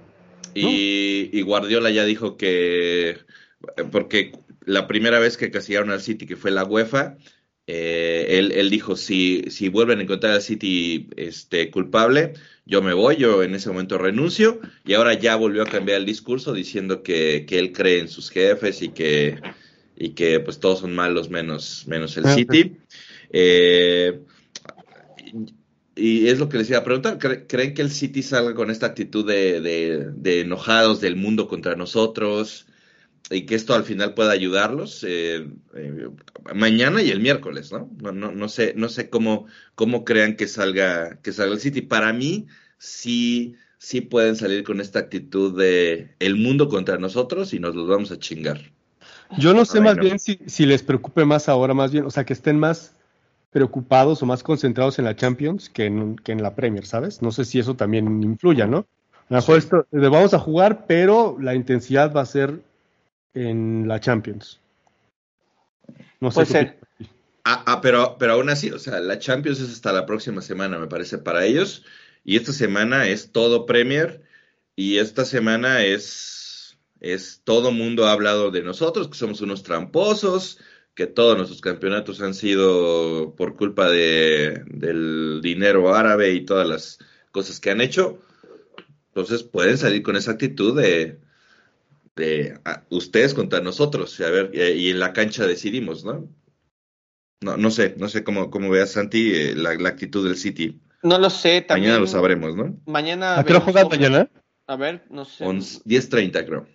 [0.54, 3.18] Y, Guardiola ya dijo que,
[3.90, 4.32] porque
[4.64, 7.16] la primera vez que castigaron al City, que fue la UEFA,
[7.66, 12.34] eh, él, él, dijo, si, si vuelven a encontrar al City este, culpable,
[12.66, 16.06] yo me voy, yo en ese momento renuncio y ahora ya volvió a cambiar el
[16.06, 19.40] discurso diciendo que, él cree en sus jefes y que,
[19.96, 22.76] y que pues todos son malos menos, menos el City.
[23.30, 24.20] Eh,
[25.96, 28.86] y es lo que les iba a preguntar, ¿creen que el City salga con esta
[28.86, 29.60] actitud de,
[30.16, 32.66] de enojados del mundo contra nosotros?
[33.30, 36.08] Y que esto al final pueda ayudarlos eh, eh,
[36.54, 37.90] mañana y el miércoles, ¿no?
[38.00, 41.80] No, no, no sé, no sé cómo, cómo crean que salga, que salga el City.
[41.80, 42.46] Para mí,
[42.78, 47.88] sí, sí pueden salir con esta actitud de el mundo contra nosotros y nos los
[47.88, 48.60] vamos a chingar.
[49.38, 52.24] Yo no sé más bien si, si les preocupe más ahora, más bien, o sea,
[52.24, 52.92] que estén más
[53.50, 57.22] preocupados o más concentrados en la Champions que en, que en la Premier, ¿sabes?
[57.22, 58.86] No sé si eso también influya, ¿no?
[59.30, 62.60] A lo mejor esto, vamos a jugar, pero la intensidad va a ser
[63.34, 64.60] en la Champions.
[66.20, 66.34] No sé.
[66.34, 66.78] Puede ser.
[67.44, 70.78] Ah, ah, pero, pero aún así, o sea, la Champions es hasta la próxima semana,
[70.78, 71.84] me parece, para ellos.
[72.24, 74.22] Y esta semana es todo Premier.
[74.76, 80.58] Y esta semana es, es todo mundo ha hablado de nosotros, que somos unos tramposos,
[80.94, 86.98] que todos nuestros campeonatos han sido por culpa de, del dinero árabe y todas las
[87.30, 88.20] cosas que han hecho.
[89.08, 91.20] Entonces pueden salir con esa actitud de,
[92.16, 92.58] de
[92.90, 96.28] ustedes contra nosotros, a ver, y, en la cancha decidimos, ¿no?
[97.40, 100.80] No, no sé, no sé cómo, cómo veas, Santi, eh, la, actitud del City.
[101.02, 101.90] No lo sé, también.
[101.90, 102.76] Mañana lo sabremos, ¿no?
[102.86, 103.38] Mañana.
[103.38, 104.30] ¿A qué hora mañana?
[104.66, 105.44] A ver, no sé.
[105.44, 106.66] 10.30, creo.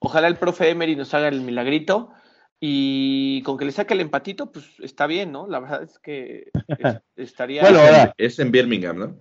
[0.00, 2.10] Ojalá el profe Emery nos haga el milagrito
[2.58, 5.46] y con que le saque el empatito, pues está bien, ¿no?
[5.46, 6.50] La verdad es que
[7.16, 7.62] estaría.
[7.62, 7.80] bueno,
[8.16, 9.16] es en Birmingham, ¿no?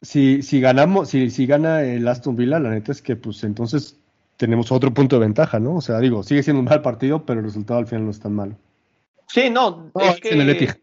[0.00, 3.97] Si, si ganamos, si, si gana el Aston Villa, la neta es que, pues entonces
[4.38, 5.76] tenemos otro punto de ventaja, ¿no?
[5.76, 8.20] O sea, digo, sigue siendo un mal partido, pero el resultado al final no es
[8.20, 8.56] tan malo.
[9.26, 10.30] Sí, no, es, que...
[10.30, 10.78] en el Etihad.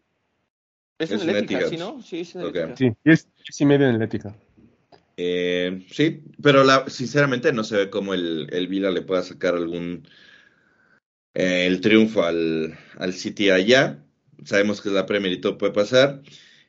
[0.98, 2.00] Es, en el Etihad, ¿sí, no?
[2.02, 2.74] Sí, es en el okay.
[2.76, 4.34] Sí, es, y medio en el Etihad.
[5.16, 9.54] Eh, sí, pero la, sinceramente no se ve cómo el, el Vila le pueda sacar
[9.54, 10.06] algún
[11.32, 14.04] eh, el triunfo al, al City allá.
[14.44, 16.20] Sabemos que es la Premier y todo puede pasar.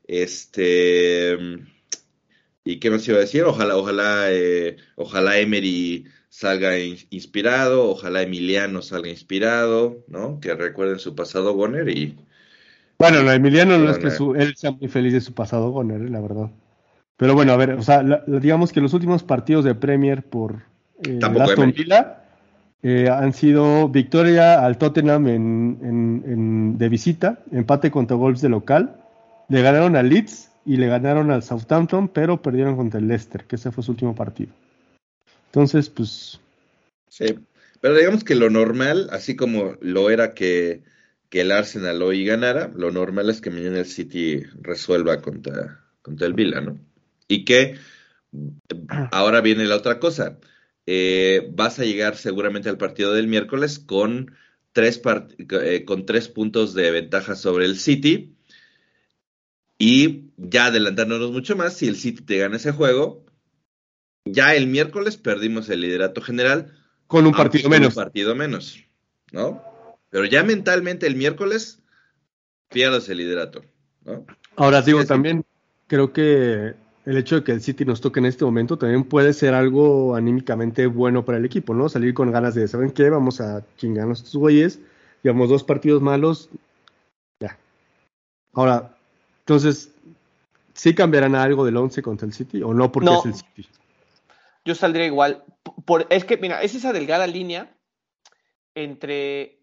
[0.06, 1.38] Este
[2.64, 8.82] y qué más iba a decir, ojalá, ojalá, eh, ojalá Emery salga inspirado, ojalá Emiliano
[8.82, 10.40] salga inspirado, ¿no?
[10.40, 12.18] Que recuerden su pasado Goner y...
[13.00, 16.20] Bueno, no, Emiliano no es que él sea muy feliz de su pasado Goner, la
[16.20, 16.50] verdad.
[17.16, 20.64] Pero bueno, a ver, o sea, digamos que los últimos partidos de Premier por
[21.04, 22.24] eh, Aston Villa,
[22.84, 28.98] eh, han sido victoria al Tottenham en, de visita, empate contra Wolves de local,
[29.50, 33.56] le ganaron al Leeds y le ganaron al Southampton, pero perdieron contra el Leicester, que
[33.56, 34.52] ese fue su último partido.
[35.58, 36.40] Entonces, pues...
[37.10, 37.40] Sí,
[37.82, 40.84] pero digamos que lo normal, así como lo era que,
[41.30, 46.28] que el Arsenal hoy ganara, lo normal es que mañana el City resuelva contra, contra
[46.28, 46.80] el Villa, ¿no?
[47.28, 47.76] Y que
[49.12, 50.38] ahora viene la otra cosa
[50.86, 54.36] eh, vas a llegar seguramente al partido del miércoles con
[54.74, 55.02] tres,
[55.50, 58.36] eh, con tres puntos de ventaja sobre el City.
[59.80, 63.26] Y ya adelantándonos mucho más, si el City te gana ese juego,
[64.32, 66.74] ya el miércoles perdimos el liderato general.
[67.08, 67.96] Con un partido menos.
[67.96, 68.84] Un partido menos,
[69.32, 69.64] ¿no?
[70.10, 71.80] Pero ya mentalmente el miércoles
[72.70, 73.64] pierdes el liderato,
[74.06, 74.26] ¿no?
[74.56, 75.46] Ahora digo, también
[75.88, 76.74] creo que
[77.06, 80.16] el hecho de que el City nos toque en este momento también puede ser algo
[80.16, 81.88] anímicamente bueno para el equipo, ¿no?
[81.88, 83.10] Salir con ganas de, ¿saben qué?
[83.10, 84.80] Vamos a chingarnos estos güeyes,
[85.24, 86.50] llevamos dos partidos malos,
[87.40, 87.58] ya.
[88.54, 88.98] Ahora,
[89.40, 89.92] entonces,
[90.74, 93.70] ¿sí cambiarán algo del 11 contra el City o no porque es el City?
[94.68, 95.46] Yo saldría igual.
[95.86, 97.74] Por, es que, mira, es esa delgada línea
[98.76, 99.62] entre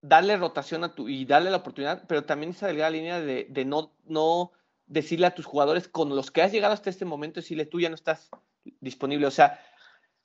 [0.00, 3.64] darle rotación a tu y darle la oportunidad, pero también esa delgada línea de, de
[3.64, 4.52] no, no
[4.86, 7.88] decirle a tus jugadores con los que has llegado hasta este momento, decirle tú ya
[7.88, 8.30] no estás
[8.80, 9.26] disponible.
[9.26, 9.58] O sea,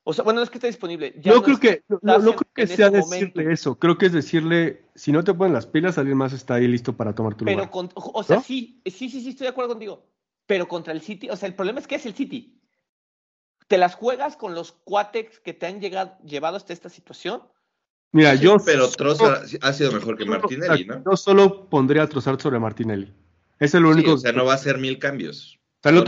[0.04, 1.16] o sea bueno, no es que esté disponible.
[1.20, 3.80] Ya no, creo que, no, creo que sea decirle eso.
[3.80, 6.96] Creo que es decirle, si no te ponen las pilas, alguien más está ahí listo
[6.96, 7.90] para tomar tu Pero lugar.
[7.96, 10.06] o sea, sí, sí, sí, sí, estoy de acuerdo contigo.
[10.46, 12.60] Pero contra el City, o sea, el problema es que es el City.
[13.74, 17.42] ¿Te las juegas con los cuatex que te han llegado, llevado hasta esta situación?
[18.12, 18.58] Mira, yo.
[18.64, 21.04] Pero Trossard ha sido mejor que Martinelli, ¿no?
[21.04, 23.12] Yo solo pondría a Trossard sobre Martinelli.
[23.60, 24.14] Es el único.
[24.14, 25.60] o sea, no va a ser mil cambios.
[25.80, 26.04] O sea, no,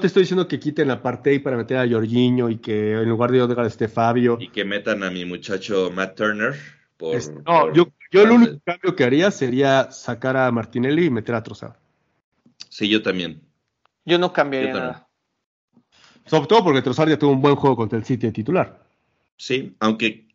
[0.00, 3.08] te, estoy diciendo que quiten la parte ahí para meter a Jorginho y que en
[3.10, 4.38] lugar de Odegaard esté Fabio.
[4.40, 6.54] Y que metan a mi muchacho Matt Turner.
[6.96, 11.34] Por, no, yo, yo el único cambio que haría sería sacar a Martinelli y meter
[11.34, 11.74] a Trossard.
[12.70, 13.42] Sí, yo también.
[14.06, 15.08] Yo no cambiaría nada.
[16.26, 18.82] Sobre todo porque Trossard ya tuvo un buen juego contra el City de titular.
[19.36, 20.32] Sí, aunque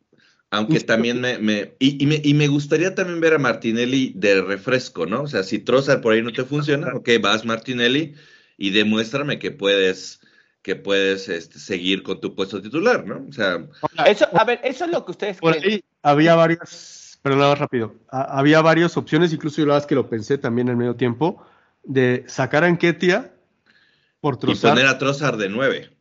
[0.50, 5.06] aunque también me, me, y, me, y me gustaría también ver a Martinelli de refresco,
[5.06, 5.23] ¿no?
[5.23, 8.15] O sea, si Troza por ahí no te funciona, ok, vas Martinelli
[8.58, 10.21] y demuéstrame que puedes,
[10.62, 13.26] que puedes este, seguir con tu puesto titular, ¿no?
[13.28, 13.67] O sea,
[14.06, 17.95] eso, a ver, eso es lo que ustedes por ahí había varias, pero nada rápido,
[18.08, 21.45] había varias opciones, incluso yo la verdad que lo pensé también en medio tiempo,
[21.84, 23.34] de sacar a Enquetia
[24.36, 24.50] por.
[24.50, 25.98] Y poner a Trossard de nueve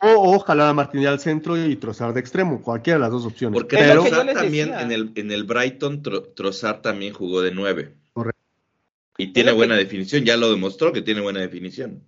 [0.00, 3.58] o, jalar a Martínez al centro y trozar de extremo, cualquiera de las dos opciones.
[3.58, 6.02] Porque pero, también en el, en el Brighton,
[6.34, 7.94] Trozar también jugó de nueve.
[8.12, 8.40] Correcto.
[9.16, 12.02] Y tiene buena definición, ya lo demostró que tiene buena definición.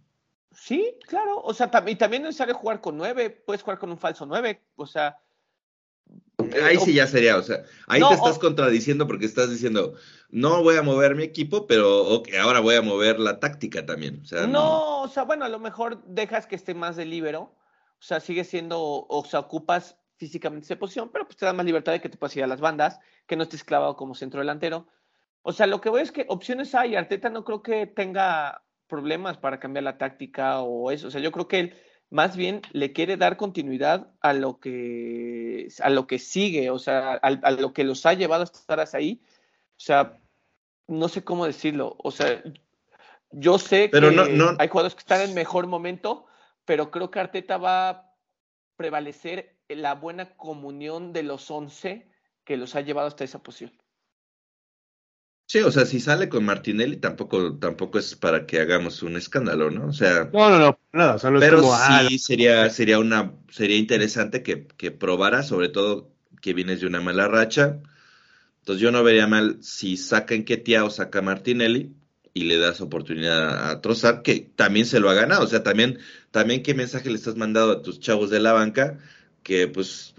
[0.53, 3.91] Sí, claro, o sea, y también no es necesario jugar con nueve, puedes jugar con
[3.91, 5.17] un falso nueve, o sea,
[6.62, 9.94] Ahí sí ya sería, o sea, ahí te estás contradiciendo porque estás diciendo,
[10.31, 14.20] no voy a mover mi equipo, pero ahora voy a mover la táctica también.
[14.22, 17.55] O sea, no, o sea, bueno, a lo mejor dejas que esté más de libero,
[17.98, 21.66] o sea, sigue siendo, o sea, ocupas físicamente esa posición, pero pues te da más
[21.66, 24.40] libertad de que te puedas ir a las bandas, que no estés clavado como centro
[24.40, 24.87] delantero.
[25.42, 29.38] O sea, lo que voy es que opciones hay, Arteta no creo que tenga problemas
[29.38, 31.74] para cambiar la táctica o eso, o sea, yo creo que él
[32.11, 37.14] más bien le quiere dar continuidad a lo que, a lo que sigue, o sea,
[37.14, 39.23] a, lo que los ha llevado a estar ahí.
[39.77, 40.18] O sea,
[40.88, 41.96] no sé cómo decirlo.
[41.99, 42.42] O sea,
[43.31, 43.99] yo sé que
[44.59, 46.27] hay jugadores que están en mejor momento,
[46.64, 48.14] pero creo que Arteta va a
[48.77, 52.11] prevalecer la buena comunión de los once
[52.44, 53.80] que los ha llevado hasta esa posición.
[55.51, 59.69] Sí, o sea, si sale con Martinelli tampoco, tampoco es para que hagamos un escándalo,
[59.69, 59.89] ¿no?
[59.89, 60.31] O sea.
[60.33, 61.19] No, no, no, nada.
[61.41, 61.61] pero
[62.09, 67.01] sí sería, sería una, sería interesante que, que probara, sobre todo que vienes de una
[67.01, 67.81] mala racha.
[68.61, 71.97] Entonces yo no vería mal si saca Enquetia o saca Martinelli
[72.33, 75.43] y le das oportunidad a Trozar, que también se lo ha ganado.
[75.43, 75.99] O sea, también,
[76.31, 78.99] también qué mensaje le estás mandando a tus chavos de la banca,
[79.43, 80.15] que pues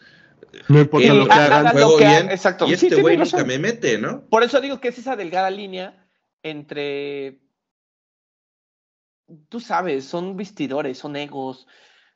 [0.68, 2.30] no importa lo que hagan, juego bien.
[2.30, 2.68] Exacto.
[2.68, 4.22] Y este güey nunca me mete, ¿no?
[4.30, 6.08] Por eso digo que es esa delgada línea
[6.44, 7.40] entre.
[9.48, 11.68] Tú sabes, son vestidores, son egos,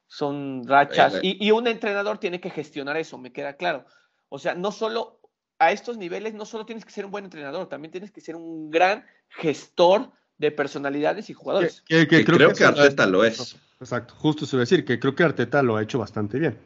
[0.08, 1.20] son rachas.
[1.22, 3.86] Y, un entrenador tiene que gestionar eso, me queda claro.
[4.28, 5.22] O sea, no solo
[5.58, 8.36] a estos niveles, no solo tienes que ser un buen entrenador, también tienes que ser
[8.36, 11.84] un gran gestor de personalidades y jugadores.
[11.88, 13.56] creo, que, Arteta lo es.
[13.80, 16.58] Exacto, justo se iba a decir que creo que Arteta lo ha hecho bastante bien.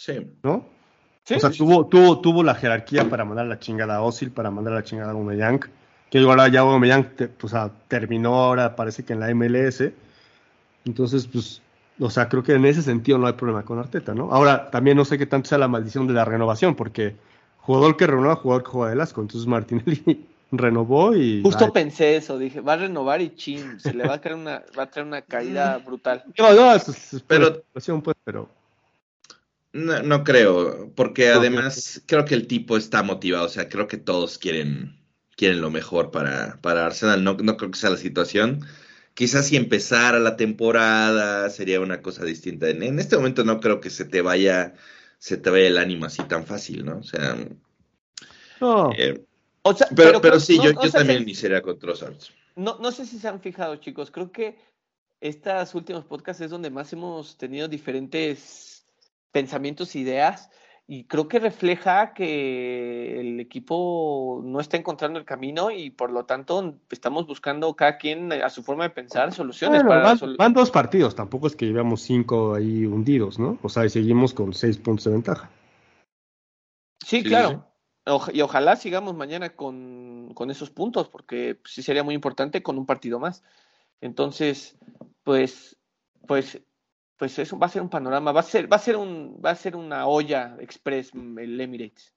[0.00, 0.32] Sí.
[0.42, 0.64] ¿No?
[1.24, 1.34] ¿Sí?
[1.34, 4.72] O sea, tuvo, tuvo, tuvo la jerarquía para mandar la chingada a Osil, para mandar
[4.72, 5.60] la chingada a Aubameyang,
[6.08, 7.52] que ahora ya Aubameyang te, pues,
[7.86, 9.92] terminó ahora parece que en la MLS.
[10.86, 11.60] Entonces, pues
[12.00, 14.32] o sea, creo que en ese sentido no hay problema con Arteta, ¿no?
[14.32, 17.16] Ahora, también no sé qué tanto sea la maldición de la renovación, porque
[17.58, 21.42] jugador que renueva, jugador que juega de Lasco, entonces Martinelli renovó y...
[21.42, 24.62] Justo pensé eso, dije, va a renovar y chin, se le va a caer una,
[24.78, 26.24] va a traer una caída brutal.
[26.38, 27.62] No, no, es, pero...
[27.74, 27.86] Pues,
[28.24, 28.59] pero...
[29.72, 33.98] No, no creo, porque además creo que el tipo está motivado, o sea, creo que
[33.98, 35.00] todos quieren,
[35.36, 38.66] quieren lo mejor para, para Arsenal, no, no creo que sea la situación.
[39.14, 42.68] Quizás si empezara la temporada sería una cosa distinta.
[42.68, 44.74] En, este momento no creo que se te vaya,
[45.18, 46.98] se te vaya el ánimo así tan fácil, ¿no?
[46.98, 47.36] O sea,
[48.60, 48.90] no.
[48.96, 49.24] Eh,
[49.94, 52.16] pero, pero, sí, yo, yo también iniciaría con Trossard.
[52.56, 54.10] No, no sé si se han fijado, chicos.
[54.10, 54.58] Creo que
[55.20, 58.69] estos últimos podcasts es donde más hemos tenido diferentes
[59.32, 60.50] pensamientos, ideas,
[60.86, 66.24] y creo que refleja que el equipo no está encontrando el camino y por lo
[66.24, 69.84] tanto estamos buscando cada quien a su forma de pensar soluciones.
[69.84, 73.58] para van, dos partidos, tampoco es que llevamos cinco ahí hundidos, ¿no?
[73.62, 75.50] O sea, y seguimos con seis puntos de ventaja.
[77.04, 77.70] Sí, claro
[78.32, 83.18] y ojalá sigamos mañana con, esos puntos, porque sí sería muy importante con un partido
[83.18, 83.42] más.
[84.00, 84.76] Entonces,
[85.22, 85.76] pues,
[86.26, 86.60] pues,
[87.20, 89.50] pues eso va a ser un panorama, va a ser, va a ser un, va
[89.50, 92.14] a ser una olla express el Emirates.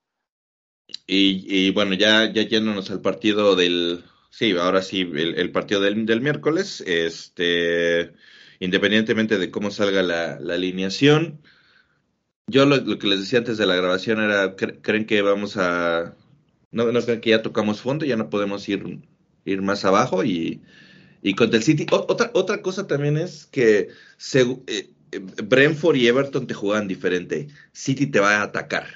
[1.05, 6.21] Y, bueno, ya, ya yéndonos al partido del, sí, ahora sí, el, partido del, del,
[6.21, 8.13] miércoles, este,
[8.61, 11.41] independientemente de cómo salga la, la alineación,
[12.47, 16.15] yo lo, que les decía antes de la grabación era, ¿creen que vamos a...
[16.71, 19.01] No, no creen que ya tocamos fondo, ya no podemos ir,
[19.43, 20.61] ir más abajo y,
[21.23, 21.87] y contra el City.
[21.89, 23.89] otra, otra cosa también es que
[24.67, 27.47] eh, Brentford y Everton te juegan diferente.
[27.71, 28.87] City te va a atacar.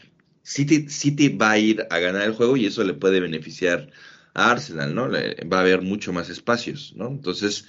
[0.44, 3.90] City, City va a ir a ganar el juego y eso le puede beneficiar
[4.34, 5.10] a Arsenal, ¿no?
[5.10, 7.08] va a haber mucho más espacios, ¿no?
[7.08, 7.66] Entonces,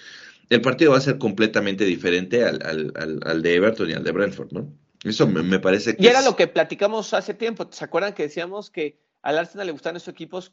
[0.51, 4.13] el partido va a ser completamente diferente al, al, al de Everton y al de
[4.13, 4.73] Brentford, ¿no?
[5.05, 6.03] Eso me, parece que.
[6.03, 7.69] Y era lo que platicamos hace tiempo.
[7.71, 10.53] ¿Se acuerdan que decíamos que al Arsenal le gustan esos equipos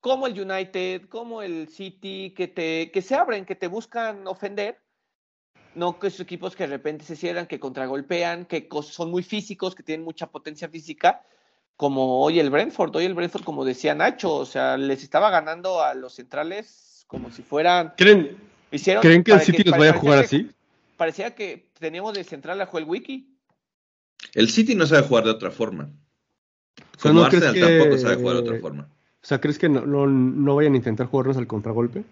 [0.00, 4.83] como el United, como el City, que, te, que se abren, que te buscan ofender?
[5.74, 9.74] No que esos equipos que de repente se cierran, que contragolpean, que son muy físicos,
[9.74, 11.22] que tienen mucha potencia física,
[11.76, 12.94] como hoy el Brentford.
[12.96, 17.30] Hoy el Brentford, como decía Nacho, o sea, les estaba ganando a los centrales como
[17.30, 17.94] si fueran.
[17.96, 18.36] ¿Creen,
[19.00, 20.50] ¿creen que el City los vaya a jugar así?
[20.96, 23.28] Parecía que teníamos de central a Joel Wiki.
[24.32, 25.90] El City no sabe jugar de otra forma.
[27.00, 28.88] Como no Arsenal tampoco sabe jugar de otra forma.
[29.22, 32.04] O sea, ¿crees que no, no, vayan a intentar jugarnos al contragolpe?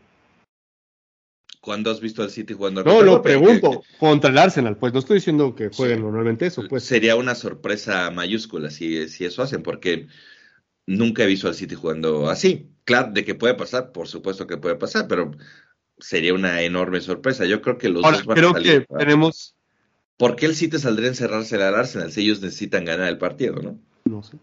[1.63, 3.85] ¿Cuándo has visto al City jugando No, lo pregunto.
[4.01, 6.67] contra el Arsenal, pues no estoy diciendo que jueguen normalmente eso.
[6.69, 6.83] Pues.
[6.83, 10.09] Sería una sorpresa mayúscula si, si eso hacen, porque
[10.87, 12.69] nunca he visto al City jugando así.
[12.85, 15.31] Claro, de que puede pasar, por supuesto que puede pasar, pero
[16.01, 17.47] sería una enorme sorpresa.
[17.47, 19.55] Yo creo que los dos van creo que tenemos
[20.17, 23.55] ¿Por qué el City saldría a encerrarse al Arsenal si ellos necesitan ganar el partido,
[23.63, 23.79] no?
[24.05, 24.37] No sé.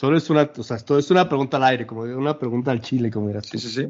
[0.00, 2.80] Solo es una, o sea, esto es una pregunta al aire, como una pregunta al
[2.80, 3.88] Chile, como dirás Sí, sí, sí.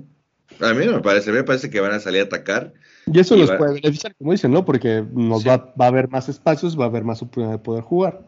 [0.60, 2.72] A mí no me parece, a mí me parece que van a salir a atacar.
[3.12, 4.64] Y eso nos puede beneficiar, como dicen, ¿no?
[4.64, 7.82] Porque nos va, va, a haber más espacios, va a haber más oportunidad de poder
[7.82, 8.22] jugar.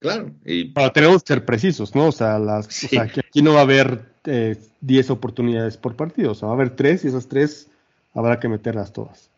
[0.00, 0.32] Claro.
[0.44, 0.72] Y...
[0.72, 2.08] Pero tenemos que ser precisos, ¿no?
[2.08, 5.96] O sea, las, o sea que aquí no va a haber 10 eh, oportunidades por
[5.96, 7.68] partido, o sea, va a haber 3 y esas 3
[8.14, 9.30] habrá que meterlas todas.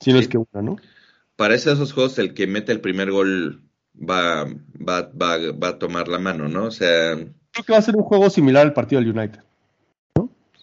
[0.00, 0.76] Si no es que una, ¿no?
[1.40, 3.62] para esos juegos el que mete el primer gol
[3.96, 6.64] va, va, va, va, a tomar la mano, ¿no?
[6.64, 7.14] O sea...
[7.14, 9.40] Creo que va a ser un juego similar al partido del United.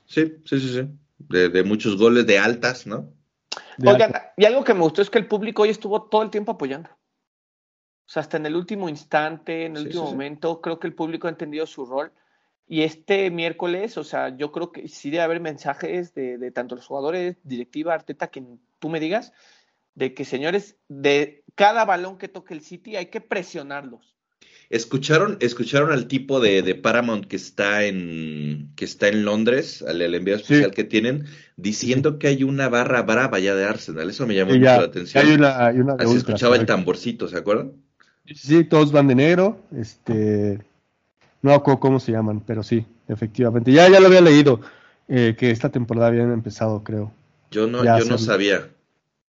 [0.08, 0.90] Sí, sí, sí, sí.
[1.20, 3.14] De, muchos goles de altas, ¿no?
[3.86, 6.54] Oigan, y algo que me gustó es que el público hoy estuvo todo el tiempo
[6.54, 6.90] apoyando.
[6.90, 11.28] O sea, hasta en el último instante, en el último momento, creo que el público
[11.28, 12.12] ha entendido su rol.
[12.66, 16.76] Y este miércoles, o sea, yo creo que sí debe haber mensajes de, de tanto
[16.76, 19.34] los jugadores, directiva, Arteta, quien tú me digas,
[19.96, 24.17] de que, señores, de cada balón que toque el City hay que presionarlos.
[24.70, 30.36] ¿Escucharon, escucharon al tipo de, Paramount que está en que está en Londres, al, envío
[30.36, 34.10] especial que tienen, diciendo que hay una barra brava ya de Arsenal.
[34.10, 35.26] Eso me llamó mucho la atención.
[35.26, 37.72] Hay una, hay una Así escuchaba el tamborcito, ¿se acuerdan?
[38.36, 39.62] Sí, todos van de negro.
[39.74, 40.60] Este,
[41.42, 43.72] no acuerdo cómo se llaman, pero sí, efectivamente.
[43.72, 44.60] Ya, ya lo había leído,
[45.08, 47.14] eh, que esta temporada habían empezado, creo.
[47.52, 48.68] Yo no, yo no sabía.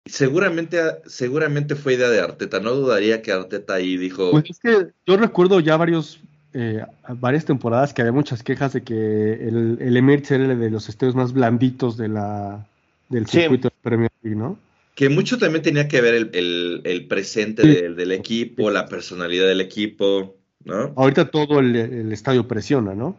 [0.07, 2.61] Seguramente, seguramente fue idea de Arteta.
[2.61, 4.30] No dudaría que Arteta ahí dijo.
[4.30, 6.20] Pues es que yo recuerdo ya varios,
[6.54, 6.84] eh,
[7.18, 11.16] varias temporadas que había muchas quejas de que el, el Emirates era de los estadios
[11.16, 12.66] más blanditos de la,
[13.09, 14.59] del circuito de Premier League, ¿no?
[14.94, 20.36] Que mucho también tenía que ver el, el, presente del, equipo, la personalidad del equipo,
[20.64, 20.94] ¿no?
[20.96, 23.18] Ahorita todo el, estadio presiona, ¿no?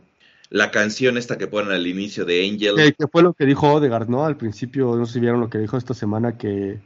[0.49, 2.95] La canción esta que ponen al inicio de Angel.
[2.97, 4.25] que fue lo que dijo Odegaard, ¿no?
[4.25, 6.79] Al principio, no sé si vieron lo que dijo esta semana, que,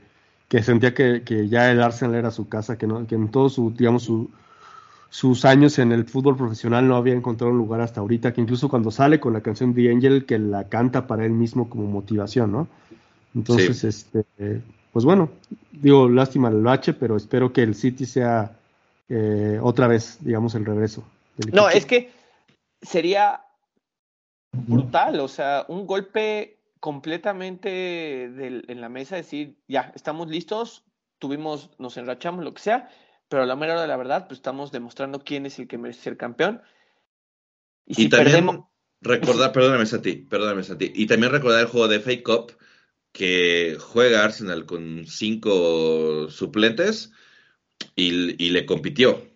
[0.47, 3.53] que sentía que, que, ya el Arsenal era su casa, que, no, que en todos
[3.53, 4.32] su, digamos, su,
[5.12, 8.70] sus años en el fútbol profesional no había encontrado un lugar hasta ahorita, que incluso
[8.70, 12.51] cuando sale con la canción The Angel, que la canta para él mismo como motivación,
[12.51, 12.68] ¿no?
[13.36, 14.26] Entonces, este,
[14.91, 15.30] pues bueno,
[15.72, 18.57] digo, lástima el bache, pero espero que el City sea
[19.09, 21.03] eh, otra vez, digamos, el regreso.
[21.53, 22.12] no, es que
[22.82, 23.41] sería
[24.52, 30.84] brutal, o sea, un golpe completamente en la mesa, decir, ya, estamos listos,
[31.20, 32.89] tuvimos, nos enrachamos, lo que sea,
[33.30, 35.78] pero a la mera hora de la verdad, pues estamos demostrando quién es el que
[35.78, 36.62] merece ser campeón.
[37.86, 38.64] Y, si también
[38.99, 42.58] recordar, perdóname a ti, perdóname a ti, y también recordar el juego de Fake Cup,
[43.12, 47.12] que juega Arsenal con cinco suplentes
[47.95, 49.31] y, le compitió.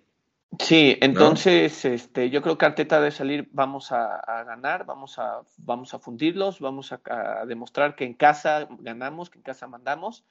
[0.60, 5.94] Sí, entonces este, yo creo que Arteta debe salir, vamos a, ganar, vamos a, vamos
[5.94, 10.24] a fundirlos, vamos a, demostrar que en casa ganamos, que en casa mandamos.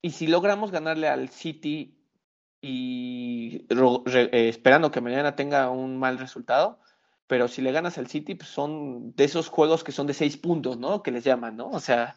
[0.00, 1.98] Y si logramos ganarle al City
[2.60, 6.80] y eh, esperando que mañana tenga un mal resultado,
[7.26, 10.36] pero si le ganas al City, pues son de esos juegos que son de seis
[10.36, 11.02] puntos, ¿no?
[11.02, 11.68] Que les llaman, ¿no?
[11.70, 12.14] O sea,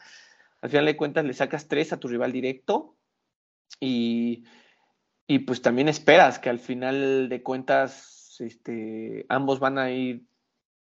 [0.62, 2.96] al final de cuentas le sacas tres a tu rival directo
[3.80, 4.44] y,
[5.30, 10.26] y pues también esperas que al final de cuentas este, ambos van a ir,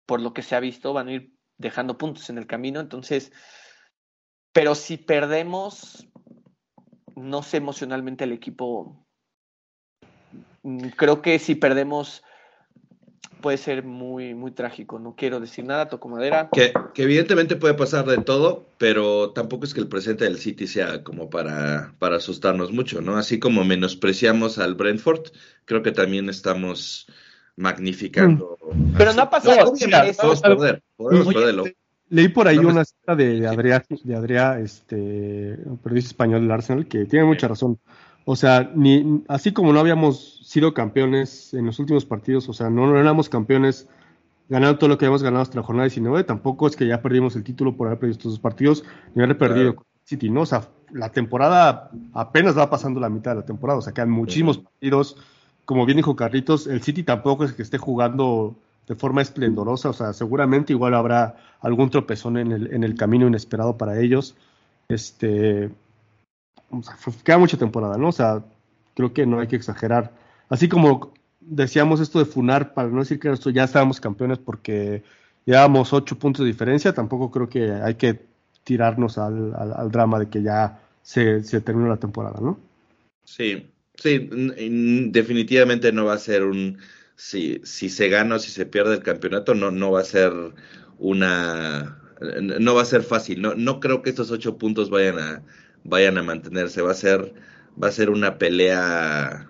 [0.04, 2.78] por lo que se ha visto, van a ir dejando puntos en el camino.
[2.78, 3.32] Entonces,
[4.52, 6.06] pero si perdemos,
[7.16, 9.08] no sé emocionalmente el equipo.
[10.62, 12.22] Mm, creo que si perdemos
[13.40, 14.98] puede ser muy, muy trágico.
[14.98, 16.48] No quiero decir nada, toco madera.
[16.50, 21.02] Que, evidentemente puede pasar de todo, pero tampoco es que el presente del City sea
[21.02, 23.16] como para, para asustarnos mucho, ¿no?
[23.16, 25.28] Así como menospreciamos al Brentford,
[25.64, 27.06] creo que también estamos
[27.56, 28.58] magnificando.
[28.72, 28.94] Mm.
[28.96, 29.56] Pero no ha pasado.
[29.72, 31.64] podemos perder, podemos perderlo.
[32.10, 36.86] Leí por ahí una cita de Adrián, de Adrián, este, un periodista español del Arsenal,
[36.86, 37.78] que tiene mucha razón.
[38.24, 42.70] O sea, ni, así como no habíamos sido campeones en los últimos partidos, o sea,
[42.70, 43.86] no, no éramos campeones
[44.48, 47.36] ganando todo lo que habíamos ganado hasta la jornada 19, tampoco es que ya perdimos
[47.36, 50.42] el título por haber perdido estos dos partidos, ni haber perdido con City, ¿no?
[50.42, 54.10] O sea, la temporada apenas va pasando la mitad de la temporada, o sea, quedan
[54.10, 55.16] muchísimos partidos.
[55.64, 58.54] Como bien dijo Carlitos, el City tampoco es que esté jugando
[58.86, 63.26] de forma esplendorosa, o sea, seguramente igual habrá algún tropezón en el, en el camino
[63.26, 64.36] inesperado para ellos.
[64.88, 65.70] Este,
[67.24, 68.08] queda mucha temporada, ¿no?
[68.08, 68.44] O sea,
[68.94, 70.12] creo que no hay que exagerar.
[70.48, 75.02] Así como decíamos esto de Funar, para no decir que esto ya estábamos campeones porque
[75.44, 78.20] llevábamos ocho puntos de diferencia, tampoco creo que hay que
[78.64, 82.58] tirarnos al, drama de que ya se, se, terminó la temporada, ¿no?
[83.24, 84.28] Sí, sí,
[85.10, 86.78] definitivamente no va a ser un...
[87.16, 90.32] Si, si se gana o si se pierde el campeonato, no, no va a ser
[90.98, 92.00] una...
[92.40, 93.42] No va a ser fácil.
[93.42, 95.42] No, no creo que estos ocho puntos vayan a,
[95.84, 96.82] vayan a mantenerse.
[96.82, 97.34] Va a ser,
[97.80, 99.48] va a ser una pelea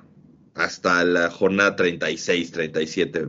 [0.55, 3.29] hasta la jornada 36, 37.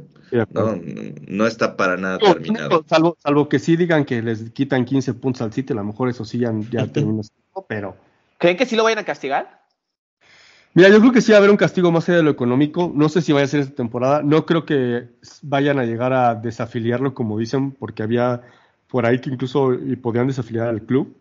[0.51, 0.81] no,
[1.27, 2.85] no está para nada terminado.
[2.87, 6.09] Salvo, salvo que sí digan que les quitan 15 puntos al sitio, a lo mejor
[6.09, 7.21] eso sí ya, ya termina,
[7.67, 7.95] pero...
[8.37, 9.65] ¿Creen que sí lo vayan a castigar?
[10.73, 12.91] Mira, yo creo que sí va a haber un castigo más allá de lo económico.
[12.93, 14.21] No sé si vaya a ser esta temporada.
[14.23, 15.07] No creo que
[15.41, 18.41] vayan a llegar a desafiliarlo, como dicen, porque había
[18.89, 21.15] por ahí que incluso podían desafiliar al club.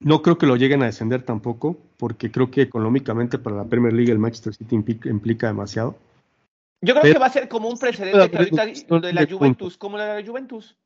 [0.00, 3.92] No creo que lo lleguen a descender tampoco, porque creo que económicamente para la Premier
[3.92, 5.96] League el Manchester City implica, demasiado.
[6.80, 8.66] Yo creo que va a ser como un precedente que ahorita
[9.00, 10.76] de la Juventus, como la de la Juventus.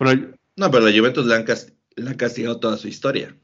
[0.00, 3.34] no, pero la Juventus la han, castigado toda su historia.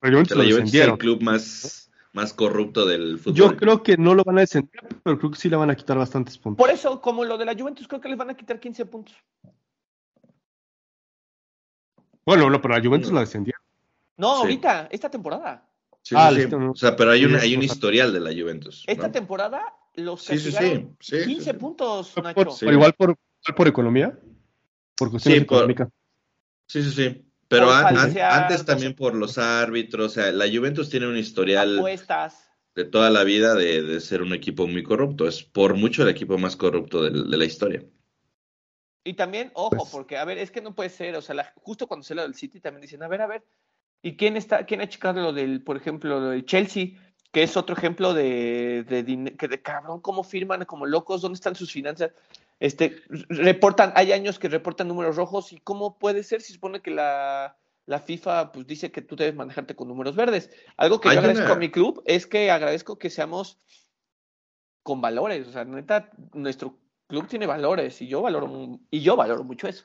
[0.00, 3.34] Pero la Juventus, es el club más, más corrupto del fútbol.
[3.34, 5.74] Yo creo que no lo van a descender, pero creo que sí le van a
[5.74, 6.64] quitar bastantes puntos.
[6.64, 9.16] Por eso, como lo de la Juventus, creo que les van a quitar 15 puntos.
[12.24, 13.65] Bueno, no, pero la Juventus la descendieron.
[14.16, 15.68] No, ahorita, esta temporada.
[16.02, 16.30] Sí, ah,
[16.70, 18.84] o sea, pero hay un, hay un historial de la Juventus.
[18.86, 22.56] Esta temporada los castigaron 15 puntos, Nacho.
[22.60, 23.16] Por, igual por,
[23.56, 24.16] por economía,
[24.96, 25.88] por cuestiones económicas.
[26.66, 27.22] Sí, sí, sí.
[27.48, 31.82] Pero antes también por los árbitros, o sea, la Juventus tiene un historial
[32.74, 35.26] de toda la vida de, ser un equipo muy corrupto.
[35.26, 37.84] Es por mucho el equipo más corrupto de, la historia.
[39.04, 41.86] Y también, ojo, pues porque, a ver, es que no puede ser, o sea, justo
[41.86, 43.44] cuando se lo del City también dicen, a ver, a ver,
[44.02, 46.90] ¿Y quién está, quién ha checado lo del, por ejemplo, lo del Chelsea?
[47.32, 51.54] Que es otro ejemplo de, de, que de cabrón, cómo firman como locos, dónde están
[51.54, 52.12] sus finanzas.
[52.60, 56.90] Este, reportan, hay años que reportan números rojos y cómo puede ser si supone que
[56.90, 60.50] la, la FIFA pues dice que tú debes manejarte con números verdes.
[60.76, 63.58] Algo que yo agradezco a mi club es que agradezco que seamos
[64.82, 66.78] con valores, o sea, neta, nuestro
[67.08, 69.84] club tiene valores y yo valoro y yo valoro mucho eso.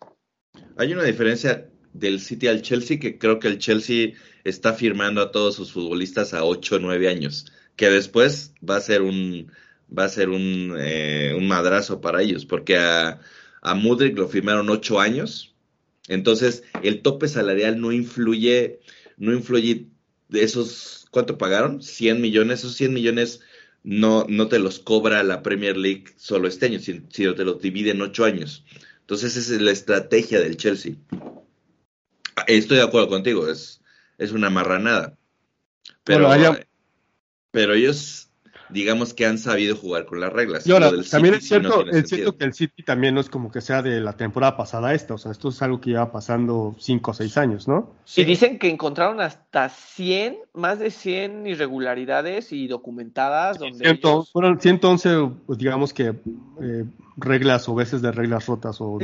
[0.78, 4.14] Hay una diferencia del City al Chelsea, que creo que el Chelsea
[4.44, 8.82] está firmando a todos sus futbolistas a 8 o 9 años, que después va a
[8.82, 9.52] ser un
[9.98, 13.20] va a ser un, eh, un madrazo para ellos, porque a,
[13.62, 15.54] a lo firmaron 8 años,
[16.08, 18.80] entonces el tope salarial no influye,
[19.18, 19.88] no influye
[20.32, 21.82] esos, ¿cuánto pagaron?
[21.82, 23.42] 100 millones, esos 100 millones
[23.84, 27.92] no, no te los cobra la Premier League solo este año, sino te los divide
[27.92, 28.64] en 8 años.
[29.02, 30.96] Entonces esa es la estrategia del Chelsea.
[32.58, 33.82] Estoy de acuerdo contigo, es,
[34.18, 35.18] es una marranada.
[36.04, 36.30] Pero,
[37.52, 38.31] pero ellos,
[38.72, 40.66] digamos que han sabido jugar con las reglas.
[40.66, 43.62] Y ahora, también es cierto, es cierto que el City también no es como que
[43.62, 47.12] sea de la temporada pasada esta, o sea, esto es algo que lleva pasando 5
[47.12, 47.96] o 6 años, ¿no?
[48.16, 53.60] Y dicen que encontraron hasta 100, más de 100 irregularidades y documentadas.
[53.60, 54.00] Donde
[54.32, 56.16] Fueron 111, pues, digamos que
[56.62, 56.86] eh,
[57.18, 58.98] reglas o veces de reglas rotas o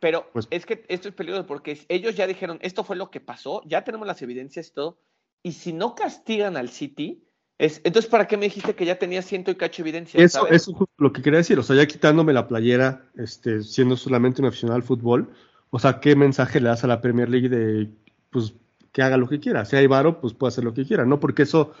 [0.00, 3.20] pero pues es que esto es peligroso porque ellos ya dijeron esto fue lo que
[3.20, 4.98] pasó ya tenemos las evidencias y todo
[5.42, 7.27] y si no castigan al City
[7.58, 10.70] es, entonces para qué me dijiste que ya tenía ciento y cacho evidencia eso es
[10.96, 14.76] lo que quería decir o sea ya quitándome la playera este siendo solamente un aficionado
[14.76, 15.30] al fútbol
[15.70, 17.88] o sea qué mensaje le das a la Premier League de
[18.30, 18.54] pues
[18.92, 21.20] que haga lo que quiera si hay varo pues puede hacer lo que quiera no
[21.20, 21.72] porque eso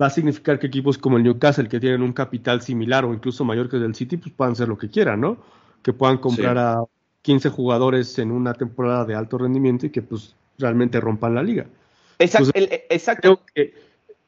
[0.00, 3.44] va a significar que equipos como el Newcastle, que tienen un capital similar o incluso
[3.44, 5.38] mayor que el del City, pues puedan hacer lo que quieran, ¿no?
[5.82, 6.84] Que puedan comprar a
[7.22, 11.66] 15 jugadores en una temporada de alto rendimiento y que pues realmente rompan la liga.
[12.18, 12.50] Exacto.
[12.54, 13.40] exacto.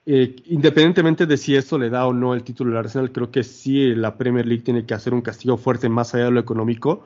[0.08, 3.42] Eh, independientemente de si esto le da o no el título al Arsenal, creo que
[3.42, 7.04] sí la Premier League tiene que hacer un castigo fuerte más allá de lo económico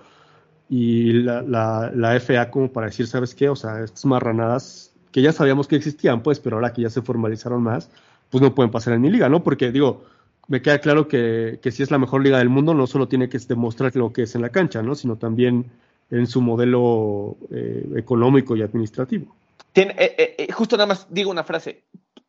[0.68, 3.48] y la, FA como para decir, ¿sabes qué?
[3.48, 7.00] O sea, estas marranadas que ya sabíamos que existían, pues, pero ahora que ya se
[7.00, 7.90] formalizaron más,
[8.28, 9.42] pues no pueden pasar en mi liga, ¿no?
[9.42, 10.04] Porque digo,
[10.46, 13.38] me queda claro que, si es la mejor liga del mundo, no solo tiene que
[13.38, 14.94] demostrar lo que es en la cancha, ¿no?
[14.94, 15.64] Sino también
[16.10, 19.34] en su modelo eh, económico y administrativo.
[19.74, 21.82] Eh, justo nada más digo una frase.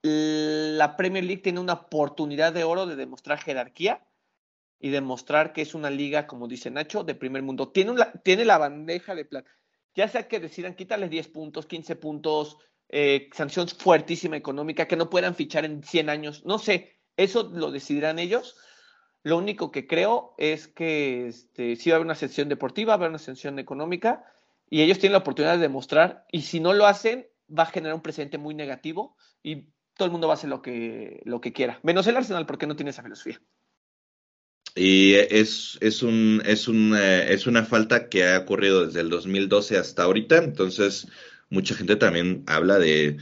[0.03, 4.03] La Premier League tiene una oportunidad de oro de demostrar jerarquía
[4.79, 7.69] y demostrar que es una liga, como dice Nacho, de primer mundo.
[7.69, 7.93] Tiene,
[8.23, 9.49] tiene la bandeja de plata.
[9.93, 12.57] Ya sea que decidan quitarle 10 puntos, 15 puntos,
[12.89, 16.45] eh, sanción fuertísima económica, que no puedan fichar en 100 años.
[16.45, 18.57] No sé, eso lo decidirán ellos.
[19.21, 22.93] Lo único que creo es que este, sí va a haber una sección deportiva, va
[22.93, 24.25] a haber una sección económica,
[24.67, 27.93] y ellos tienen la oportunidad de demostrar, y si no lo hacen, va a generar
[27.93, 29.67] un precedente muy negativo y
[30.01, 32.65] todo el mundo va a hacer lo que, lo que quiera, menos el Arsenal porque
[32.65, 33.39] no tiene esa filosofía.
[34.73, 39.11] Y es, es, un, es, un, eh, es una falta que ha ocurrido desde el
[39.11, 41.07] 2012 hasta ahorita, entonces
[41.51, 43.17] mucha gente también habla de,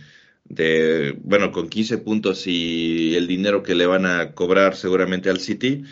[0.45, 5.41] de, bueno, con 15 puntos y el dinero que le van a cobrar seguramente al
[5.41, 5.83] City,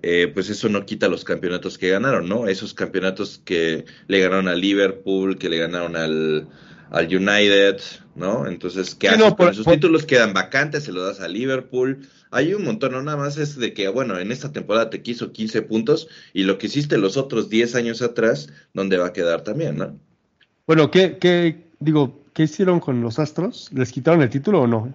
[0.00, 2.46] eh, pues eso no quita los campeonatos que ganaron, ¿no?
[2.46, 6.46] Esos campeonatos que le ganaron al Liverpool, que le ganaron al,
[6.90, 7.80] al United,
[8.14, 8.46] ¿no?
[8.46, 9.34] Entonces, ¿qué hacen?
[9.34, 12.08] con esos títulos quedan vacantes, se los das a Liverpool.
[12.30, 15.32] Hay un montón, no nada más es de que, bueno, en esta temporada te quiso
[15.32, 19.42] 15 puntos y lo que hiciste los otros 10 años atrás, ¿dónde va a quedar
[19.42, 19.98] también, no?
[20.66, 23.70] Bueno, ¿qué, qué, digo, ¿qué hicieron con los Astros?
[23.72, 24.94] ¿Les quitaron el título o no?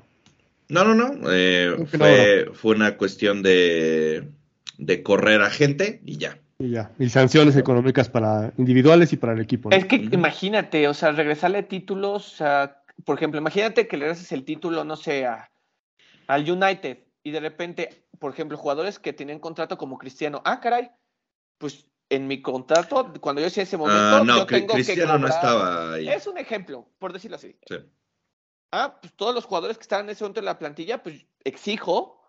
[0.70, 1.30] No, no, no.
[1.32, 4.30] Eh, fue, fue, una cuestión de,
[4.78, 6.38] de correr a gente y ya.
[6.62, 6.91] Y ya.
[6.99, 9.72] Y sanciones económicas para individuales y para el equipo.
[9.72, 14.32] Es que imagínate, o sea, regresarle títulos, o sea, por ejemplo, imagínate que le regreses
[14.32, 15.28] el título, no sé,
[16.28, 20.91] al United y de repente, por ejemplo, jugadores que tenían contrato como Cristiano, ah, caray,
[21.57, 25.28] pues en mi contrato, cuando yo hice ese momento, ah, no, yo tengo Cristiano no
[25.28, 26.09] estaba ahí.
[26.09, 27.55] Es un ejemplo, por decirlo así.
[27.68, 27.78] Sí.
[28.72, 32.20] Ah, pues todos los jugadores que estaban en ese momento en la plantilla, pues exijo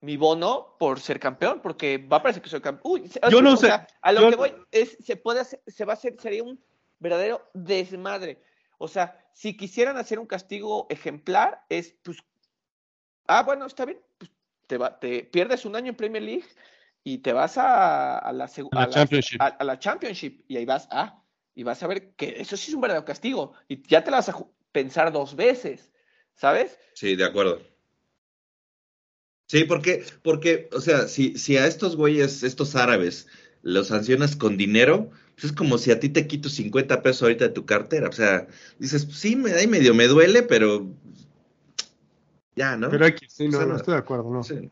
[0.00, 2.92] mi bono por ser campeón, porque va a parecer que soy campeón.
[2.92, 3.70] Uy, yo no sé.
[3.70, 6.62] a lo que voy es, se puede hacer, se va a hacer, sería un
[6.98, 8.40] verdadero desmadre.
[8.78, 12.18] O sea, si quisieran hacer un castigo ejemplar, es pues,
[13.26, 14.30] ah, bueno, está bien, pues
[14.66, 16.46] te, va, te pierdes un año en Premier League,
[17.04, 19.40] y te vas a, a, la, a, la, championship.
[19.40, 21.22] a, la Championship y ahí vas a,
[21.54, 24.18] y vas a ver que eso sí es un verdadero castigo y ya te la
[24.18, 24.36] vas a
[24.72, 25.90] pensar dos veces,
[26.34, 26.78] ¿sabes?
[26.92, 27.62] Sí, de acuerdo.
[29.48, 33.26] Sí, porque, porque, o sea, si, si a estos güeyes, estos árabes,
[33.62, 37.46] los sancionas con dinero, pues es como si a ti te quito 50 pesos ahorita
[37.46, 38.08] de tu cartera.
[38.08, 38.46] O sea,
[38.78, 40.86] dices, sí, me, ahí medio me duele, pero
[42.56, 42.90] ya, ¿no?
[42.90, 44.44] Pero aquí sí, no, no estoy de acuerdo, ¿no?
[44.44, 44.70] Sí.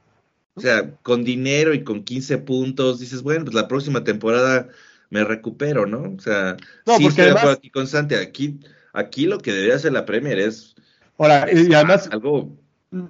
[0.54, 4.68] O sea, con dinero y con 15 puntos, dices, bueno, pues la próxima temporada
[5.08, 6.14] me recupero, ¿no?
[6.16, 7.56] O sea, no, sí porque estoy además...
[7.56, 8.18] aquí constante.
[8.18, 8.60] Aquí,
[8.92, 10.74] aquí lo que debería hacer la Premier es,
[11.18, 12.58] Ahora, es y además, algo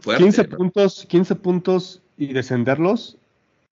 [0.00, 0.56] fuerte, 15 ¿no?
[0.56, 3.18] puntos, 15 puntos y descenderlos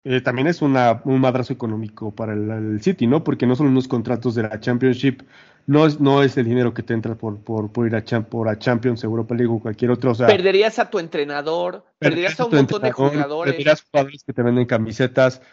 [0.05, 3.23] eh, también es una, un madrazo económico para el, el, City, ¿no?
[3.23, 5.23] Porque no son unos contratos de la Championship
[5.69, 8.49] no es, no es el dinero que te entra por, por, por ir a, por
[8.49, 10.09] a Champions, Europa League o cualquier otro.
[10.09, 13.53] O sea, perderías a tu entrenador, perderías a un montón de jugadores.
[13.53, 15.43] Perderías jugadores que te venden camisetas.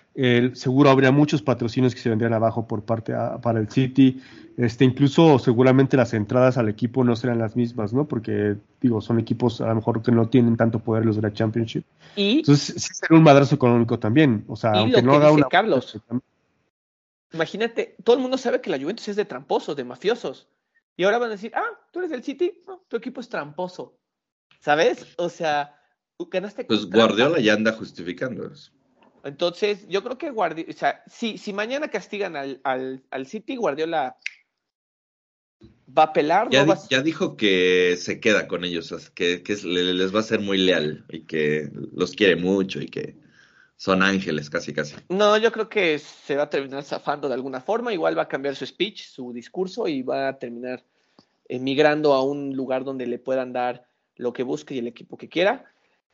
[0.54, 3.12] seguro habría muchos patrocinios que se vendrían abajo por parte
[3.42, 4.22] para el City.
[4.56, 8.06] Este, incluso seguramente las entradas al equipo no serán las mismas, ¿no?
[8.06, 11.32] Porque, digo, son equipos a lo mejor que no tienen tanto poder los de la
[11.34, 11.84] Championship.
[12.16, 12.38] ¿Y?
[12.38, 14.44] Entonces, sí será un madrazo económico también.
[14.48, 15.46] O sea, aunque no haga una.
[15.50, 16.00] Carlos.
[17.36, 20.48] Imagínate, todo el mundo sabe que la Juventus es de tramposos, de mafiosos.
[20.96, 24.00] Y ahora van a decir, ah, tú eres del City, no, tu equipo es tramposo.
[24.60, 25.06] ¿Sabes?
[25.18, 25.78] O sea,
[26.30, 28.72] ganaste Pues Guardiola ya anda justificando eso.
[29.22, 33.56] Entonces, yo creo que Guardiola, o sea, si, si mañana castigan al, al, al City,
[33.56, 34.16] Guardiola
[35.86, 36.48] va a pelar.
[36.50, 40.56] Ya, ya dijo que se queda con ellos, que, que les va a ser muy
[40.56, 43.25] leal y que los quiere mucho y que
[43.76, 44.96] son ángeles casi casi.
[45.08, 48.28] No, yo creo que se va a terminar zafando de alguna forma, igual va a
[48.28, 50.84] cambiar su speech, su discurso y va a terminar
[51.48, 55.28] emigrando a un lugar donde le puedan dar lo que busque y el equipo que
[55.28, 55.64] quiera.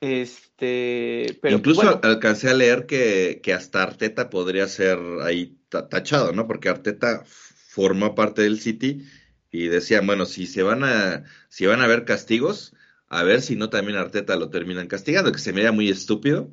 [0.00, 6.48] Este, pero Incluso alcancé a leer que, que, hasta Arteta podría ser ahí tachado, ¿no?
[6.48, 9.06] Porque Arteta forma parte del City
[9.52, 12.74] y decían, bueno, si se van a, si van a haber castigos,
[13.06, 16.50] a ver si no también Arteta lo terminan castigando, que se me da muy estúpido,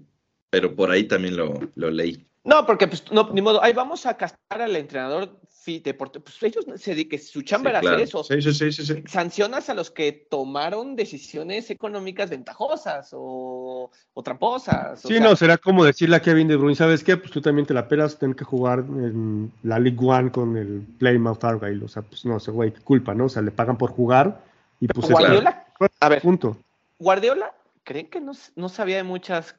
[0.50, 2.26] pero por ahí también lo, lo leí.
[2.43, 5.39] No, porque pues no, ni modo, ahí vamos a castigar al entrenador
[5.78, 8.24] deporte, pues ellos se dedican, su chamba era hacer eso.
[8.24, 15.02] Sí, sí, sí, Sancionas a los que tomaron decisiones económicas ventajosas o, o tramposas.
[15.02, 17.18] Sí, no, será como decirle a Kevin De Bruyne, ¿sabes qué?
[17.18, 20.82] Pues tú también te la pelas, tienes que jugar en la League One con el
[20.97, 23.26] Plymouth Argyle, o sea, pues no, ese güey, qué culpa, ¿no?
[23.26, 24.41] O sea, le pagan por jugar
[24.80, 25.08] y pues...
[25.10, 25.68] Guardiola,
[26.00, 26.58] a ver, punto.
[26.97, 29.56] Guardiola, ¿creen que no, no sabía de muchas...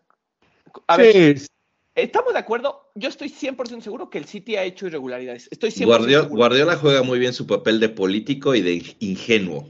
[0.87, 1.41] A ver,
[1.95, 2.93] Estamos de acuerdo.
[2.95, 5.49] Yo estoy 100% seguro que el City ha hecho irregularidades.
[5.51, 9.69] Estoy 100% Guardiola, Guardiola juega muy bien su papel de político y de ingenuo.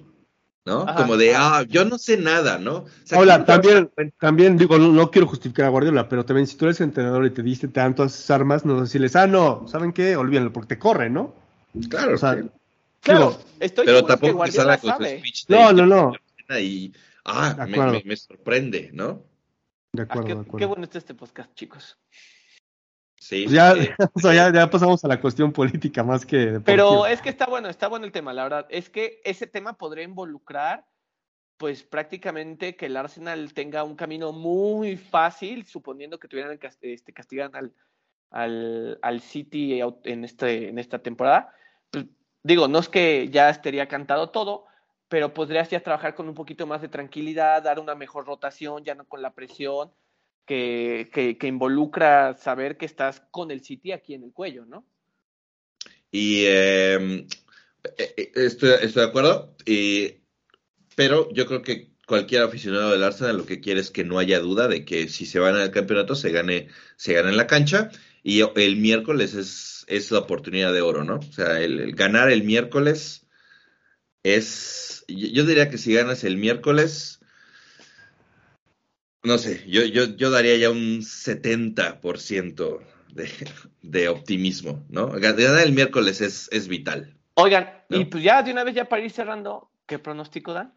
[0.66, 0.86] ¿no?
[0.94, 2.84] Como de, ah, yo no sé nada, ¿no?
[3.16, 3.90] Hola, también,
[4.20, 7.42] también digo, no, quiero justificar a Guardiola, pero también si tú eres entrenador y te
[7.42, 10.16] diste tantas armas, no decirles, ah, no, ¿saben qué?
[10.16, 11.34] Olvídenlo, porque te corre, ¿no?
[11.88, 12.16] Claro,
[13.00, 13.38] claro.
[13.58, 16.12] estoy pero tampoco que con su speech No, no, no.
[16.60, 16.92] Y,
[17.24, 19.24] ah, me, me, sorprende, ¿no?
[19.92, 20.58] De acuerdo, qué, de acuerdo.
[20.58, 21.98] qué bueno está este podcast, chicos.
[23.20, 23.74] Sí, pues ya,
[24.14, 26.36] o sea, ya, ya, pasamos a la cuestión política más que.
[26.36, 26.64] Deportiva.
[26.64, 28.66] Pero es que está bueno, está bueno el tema, la verdad.
[28.70, 30.86] Es que ese tema podría involucrar,
[31.58, 37.54] pues prácticamente que el Arsenal tenga un camino muy fácil, suponiendo que tuvieran este, castigan
[37.54, 37.74] al,
[38.30, 41.52] al, al City en, este, en esta temporada.
[41.90, 42.06] Pues,
[42.42, 44.64] digo, no es que ya estaría cantado todo,
[45.10, 48.94] pero podrías ya trabajar con un poquito más de tranquilidad, dar una mejor rotación, ya
[48.94, 49.90] no con la presión
[50.46, 54.86] que, que, involucra saber que estás con el City aquí en el cuello, ¿no?
[56.12, 57.26] Y em,
[57.98, 60.14] eh, eh, estoy, estoy, de acuerdo, y,
[60.94, 64.38] pero yo creo que cualquier aficionado del Arsenal lo que quiere es que no haya
[64.38, 67.90] duda de que si se van al campeonato se gane, se gane en la cancha
[68.22, 71.16] y el miércoles es, es la oportunidad de oro, ¿no?
[71.16, 73.26] O sea, el ganar el miércoles
[74.22, 77.20] es, yo diría que si ganas el miércoles,
[79.22, 82.80] no sé, yo, yo, yo daría ya un 70%
[83.12, 83.30] de,
[83.82, 85.08] de optimismo, ¿no?
[85.08, 87.16] Ganar el miércoles es, es vital.
[87.34, 90.74] Oigan, y pues ya de una vez ya para ir cerrando, ¿qué pronóstico dan?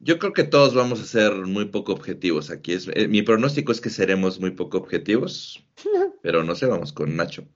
[0.00, 2.72] Yo creo que todos vamos a ser muy poco objetivos aquí.
[2.72, 5.64] Es, eh, mi pronóstico es que seremos muy poco objetivos,
[6.22, 7.46] pero no sé, vamos con Nacho.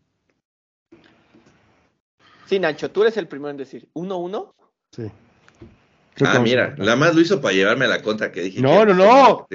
[2.46, 4.52] Sí, Nacho, tú eres el primero en decir 1-1.
[4.92, 5.10] Sí.
[6.24, 8.60] ah, mira, la más lo hizo para llevarme a la contra que dije.
[8.60, 9.46] No, no, no.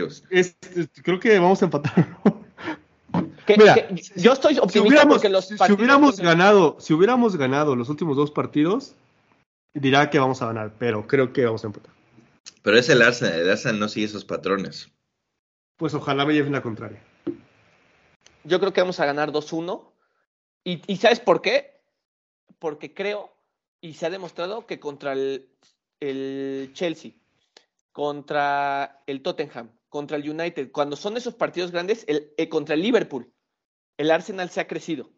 [1.04, 2.08] creo que vamos a empatar.
[3.58, 8.32] mira, yo estoy optimista porque los si hubiéramos ganado, si hubiéramos ganado los últimos dos
[8.32, 8.96] partidos,
[9.74, 11.94] dirá que vamos a ganar, pero creo que vamos a empatar.
[12.62, 14.92] Pero es el Arsenal, el Arsenal no sigue esos patrones.
[15.78, 17.02] Pues ojalá me lleven la contraria.
[18.44, 19.82] Yo creo que vamos a ganar 2-1.
[20.64, 21.81] ¿Y, ¿Y sabes por qué?
[22.60, 23.34] Porque creo
[23.82, 25.50] y se ha demostrado que contra el,
[26.74, 27.14] Chelsea,
[27.92, 32.82] contra el Tottenham, contra el United, cuando son esos partidos grandes, el, eh, contra el
[32.82, 33.32] Liverpool,
[33.98, 35.12] el Arsenal se ha crecido.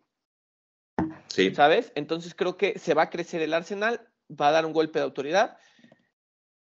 [1.28, 1.54] Sí.
[1.54, 1.92] ¿Sabes?
[1.96, 5.06] Entonces creo que se va a crecer el Arsenal, va a dar un golpe de
[5.06, 5.58] autoridad,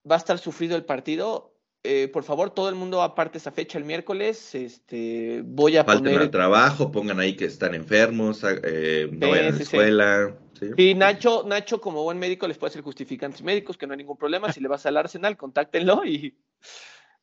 [0.08, 1.52] va a estar sufrido el partido
[1.84, 4.54] eh, por favor, todo el mundo aparte esa fecha el miércoles.
[4.54, 6.20] Este, voy a Falten poner.
[6.20, 10.38] al trabajo, pongan ahí que están enfermos, eh, no vayan a la escuela.
[10.76, 10.94] Sí.
[10.94, 14.52] Nacho, Nacho, como buen médico, les puede hacer justificantes médicos, que no hay ningún problema.
[14.52, 16.36] Si le vas al Arsenal, contáctenlo y.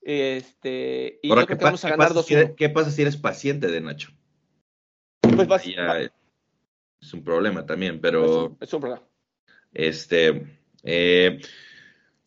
[0.02, 3.68] Este, y Ahora, ¿qué, vamos a ganar pasa si eres, ¿Qué pasa si eres paciente
[3.68, 4.12] de Nacho?
[5.22, 8.58] Pues vas, es un problema también, pero...
[8.60, 9.04] Es un problema.
[9.74, 11.40] Este, eh,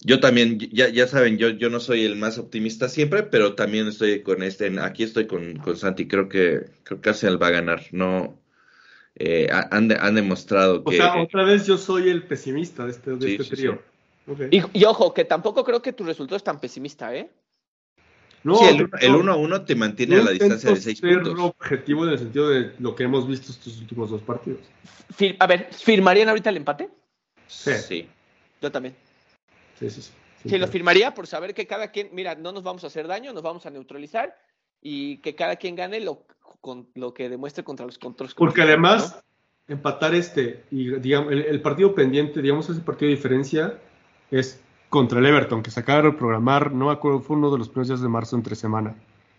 [0.00, 3.86] yo también, ya, ya saben, yo, yo no soy el más optimista siempre, pero también
[3.88, 7.52] estoy con este, aquí estoy con, con Santi, creo que, creo que Arsenal va a
[7.52, 8.41] ganar, no,
[9.16, 10.96] eh, han, de- han demostrado O que...
[10.96, 13.82] sea, otra vez yo soy el pesimista de este, de Sí, este sí, trío.
[14.50, 17.28] Y, y ojo, que tampoco creo que tu resultado es tan pesimista, ¿eh?
[18.44, 20.82] No, sí, el, no, el 1 a 1 te mantiene a la distancia de intento
[20.84, 21.38] 6 ser puntos.
[21.60, 24.60] objetivo en el sentido de lo que hemos visto estos últimos dos partidos.
[25.16, 26.88] Fir- a ver, ¿firmarían ahorita el empate?
[27.46, 27.72] Sí.
[27.74, 28.08] Sí.
[28.60, 28.96] Yo también.
[29.78, 30.12] Sí, sí, sí.
[30.48, 33.32] Sí, lo firmaría por saber que cada quien, mira, no nos vamos a hacer daño,
[33.32, 34.36] nos vamos a neutralizar
[34.83, 36.24] y que cada quien gane lo,
[36.61, 38.35] con, lo que demuestre contra los controles.
[38.35, 39.22] Porque además,
[39.68, 43.78] empatar este y digamos, el, el partido pendiente, digamos, ese partido de diferencia
[44.30, 47.59] es contra el Everton, que se acaba de reprogramar, no me acuerdo, fue uno de
[47.59, 48.95] los primeros días de marzo entre semana.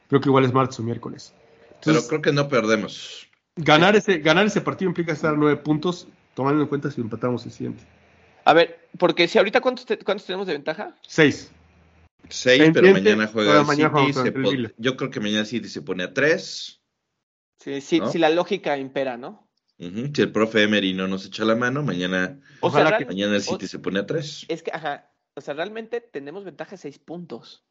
[0.07, 1.33] Creo que igual es martes o miércoles.
[1.35, 3.27] Pero Entonces, creo que no perdemos.
[3.55, 7.45] ganar, ese, ganar ese partido implica estar a nueve puntos, tomando en cuenta si empatamos
[7.45, 7.83] el siguiente.
[8.45, 10.95] A ver, porque si ahorita, ¿cuántos, te- cuántos tenemos de ventaja?
[11.07, 11.51] Seis.
[12.29, 14.13] 6, pero mañana juega mañana City.
[14.13, 16.81] se el yo creo que mañana City se pone a 3.
[17.59, 18.11] Sí, sí, ¿No?
[18.11, 19.49] si la lógica impera, ¿no?
[19.77, 23.35] Si el profe Emery no nos echa la mano, mañana, O Ojalá sea, que mañana
[23.35, 24.45] el o- City se pone a 3.
[24.47, 27.65] es que, ajá, o sea, realmente tenemos ventaja de seis puntos.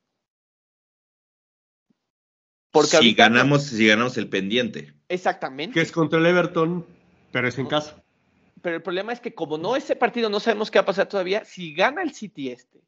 [2.71, 4.95] Porque si ganamos, si ganamos el pendiente.
[5.09, 5.75] Exactamente.
[5.75, 6.87] Que es contra el Everton,
[7.31, 8.03] pero es en casa.
[8.63, 11.09] Pero el problema es que como no ese partido no sabemos qué va a pasar
[11.09, 12.81] todavía, si gana el City este,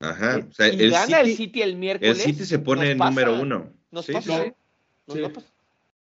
[0.00, 0.38] Ajá.
[0.38, 2.94] eh, O sea, y el gana el City, City el el miércoles, City se pone
[2.94, 3.70] número uno.
[3.90, 4.54] Nos Sí, pasa, sí, ¿eh?
[5.06, 5.50] Nos pasar.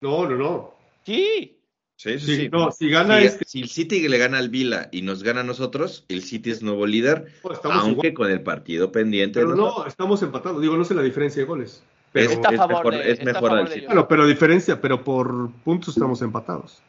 [0.02, 0.74] No, no, no.
[1.06, 1.58] Sí.
[1.96, 2.50] sí, sí, Sí, sí.
[2.50, 5.42] no, si gana Si, este, si el City le gana al Vila y nos gana
[5.42, 8.14] a nosotros, el City es nuevo líder, no, aunque igual.
[8.14, 9.40] con el partido pendiente.
[9.42, 10.62] Pero no, estamos empatados.
[10.62, 11.84] Digo, no sé la diferencia de goles.
[12.14, 13.86] Pero, es, Está es favor mejor, de- es está mejor favor al de City.
[13.88, 16.82] bueno, pero diferencia, pero por puntos estamos empatados.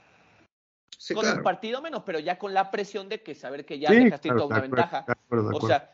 [0.99, 1.39] Sí, con claro.
[1.39, 4.29] el partido menos, pero ya con la presión de que saber que ya Sí, dejaste
[4.29, 5.05] claro, toda una acuerdo, ventaja.
[5.09, 5.92] acuerdo, O sea,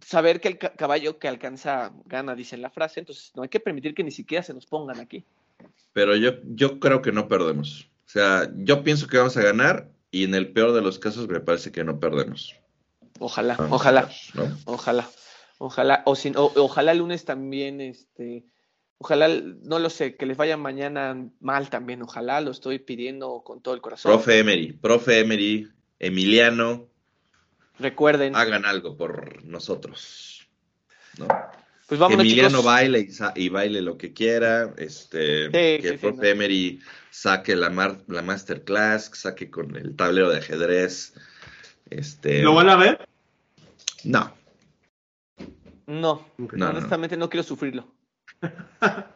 [0.00, 3.60] saber que el ca- caballo que alcanza gana, dice la frase, entonces no hay que
[3.60, 5.24] permitir que ni siquiera se nos pongan aquí.
[5.92, 7.90] Pero yo, yo creo que no perdemos.
[8.06, 11.28] O sea, yo pienso que vamos a ganar y en el peor de los casos
[11.28, 12.54] me parece que no perdemos.
[13.20, 14.56] Ojalá, Vamos, ojalá, ¿no?
[14.66, 15.08] ojalá,
[15.58, 18.44] ojalá, o, si, o- ojalá el lunes también, este,
[18.98, 23.62] ojalá, no lo sé, que les vaya mañana mal también, ojalá, lo estoy pidiendo con
[23.62, 24.10] todo el corazón.
[24.12, 25.68] Profe Emery, profe Emery,
[26.00, 26.88] Emiliano,
[27.78, 30.46] Recuerden, hagan algo por nosotros.
[31.18, 31.26] ¿no?
[31.86, 32.64] pues que vámonos Emiliano chicos.
[32.64, 36.28] baile y, baile lo que quiera, este, Sí, que sí, el sí, profe no.
[36.30, 41.14] Emery saque la, mar- la masterclass, saque con el tablero de ajedrez.
[41.90, 43.06] Este, ¿Lo van a ver?
[44.04, 44.34] No,
[45.86, 46.54] No, Ok.
[46.54, 46.70] No, no.
[46.78, 47.92] honestamente no quiero sufrirlo.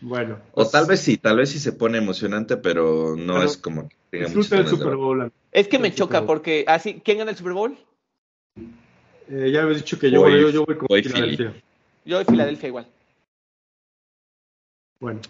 [0.00, 0.38] Bueno.
[0.52, 3.56] o pues, tal vez sí, tal vez sí se pone emocionante, pero no Pero es
[3.56, 4.96] como que tenga Disfruta el Super.
[4.96, 5.32] Bowl.
[5.52, 7.76] Es que me El choca porque, así, ¿quién gana el Super Bowl?
[9.28, 11.52] Eh, ya habéis dicho que yo Voy- voy, yo, yo voy con voy Filadelfia.
[12.04, 12.86] Yo de Filadelfia igual.
[15.00, 15.20] Bueno,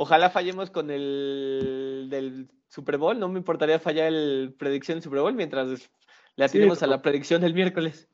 [0.00, 3.18] Ojalá fallemos con el del Super Bowl.
[3.18, 5.90] No me importaría fallar el predicción del Super Bowl mientras
[6.36, 8.06] le atinemos a pero- la predicción del miércoles.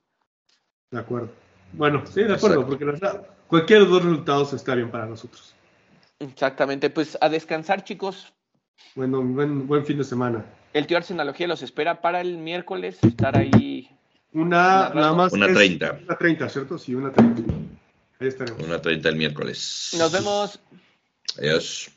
[0.90, 1.28] de acuerdo.
[1.74, 2.66] Bueno, sí, de acuerdo, Exacto.
[2.66, 5.54] porque la cualquier dos resultados está bien para nosotros.
[6.30, 6.90] Exactamente.
[6.90, 8.32] Pues a descansar, chicos.
[8.94, 10.44] Bueno, buen, buen fin de semana.
[10.72, 12.98] El tío Arsenalogía los espera para el miércoles.
[13.02, 13.90] Estar ahí.
[14.32, 15.32] Una, nada más.
[15.32, 16.00] Una es- 30.
[16.04, 16.78] Una 30, ¿cierto?
[16.78, 17.42] Sí, una 30.
[18.20, 18.62] Ahí estaremos.
[18.62, 19.94] Una 30 el miércoles.
[19.98, 20.60] Nos vemos.
[21.38, 21.90] Adiós.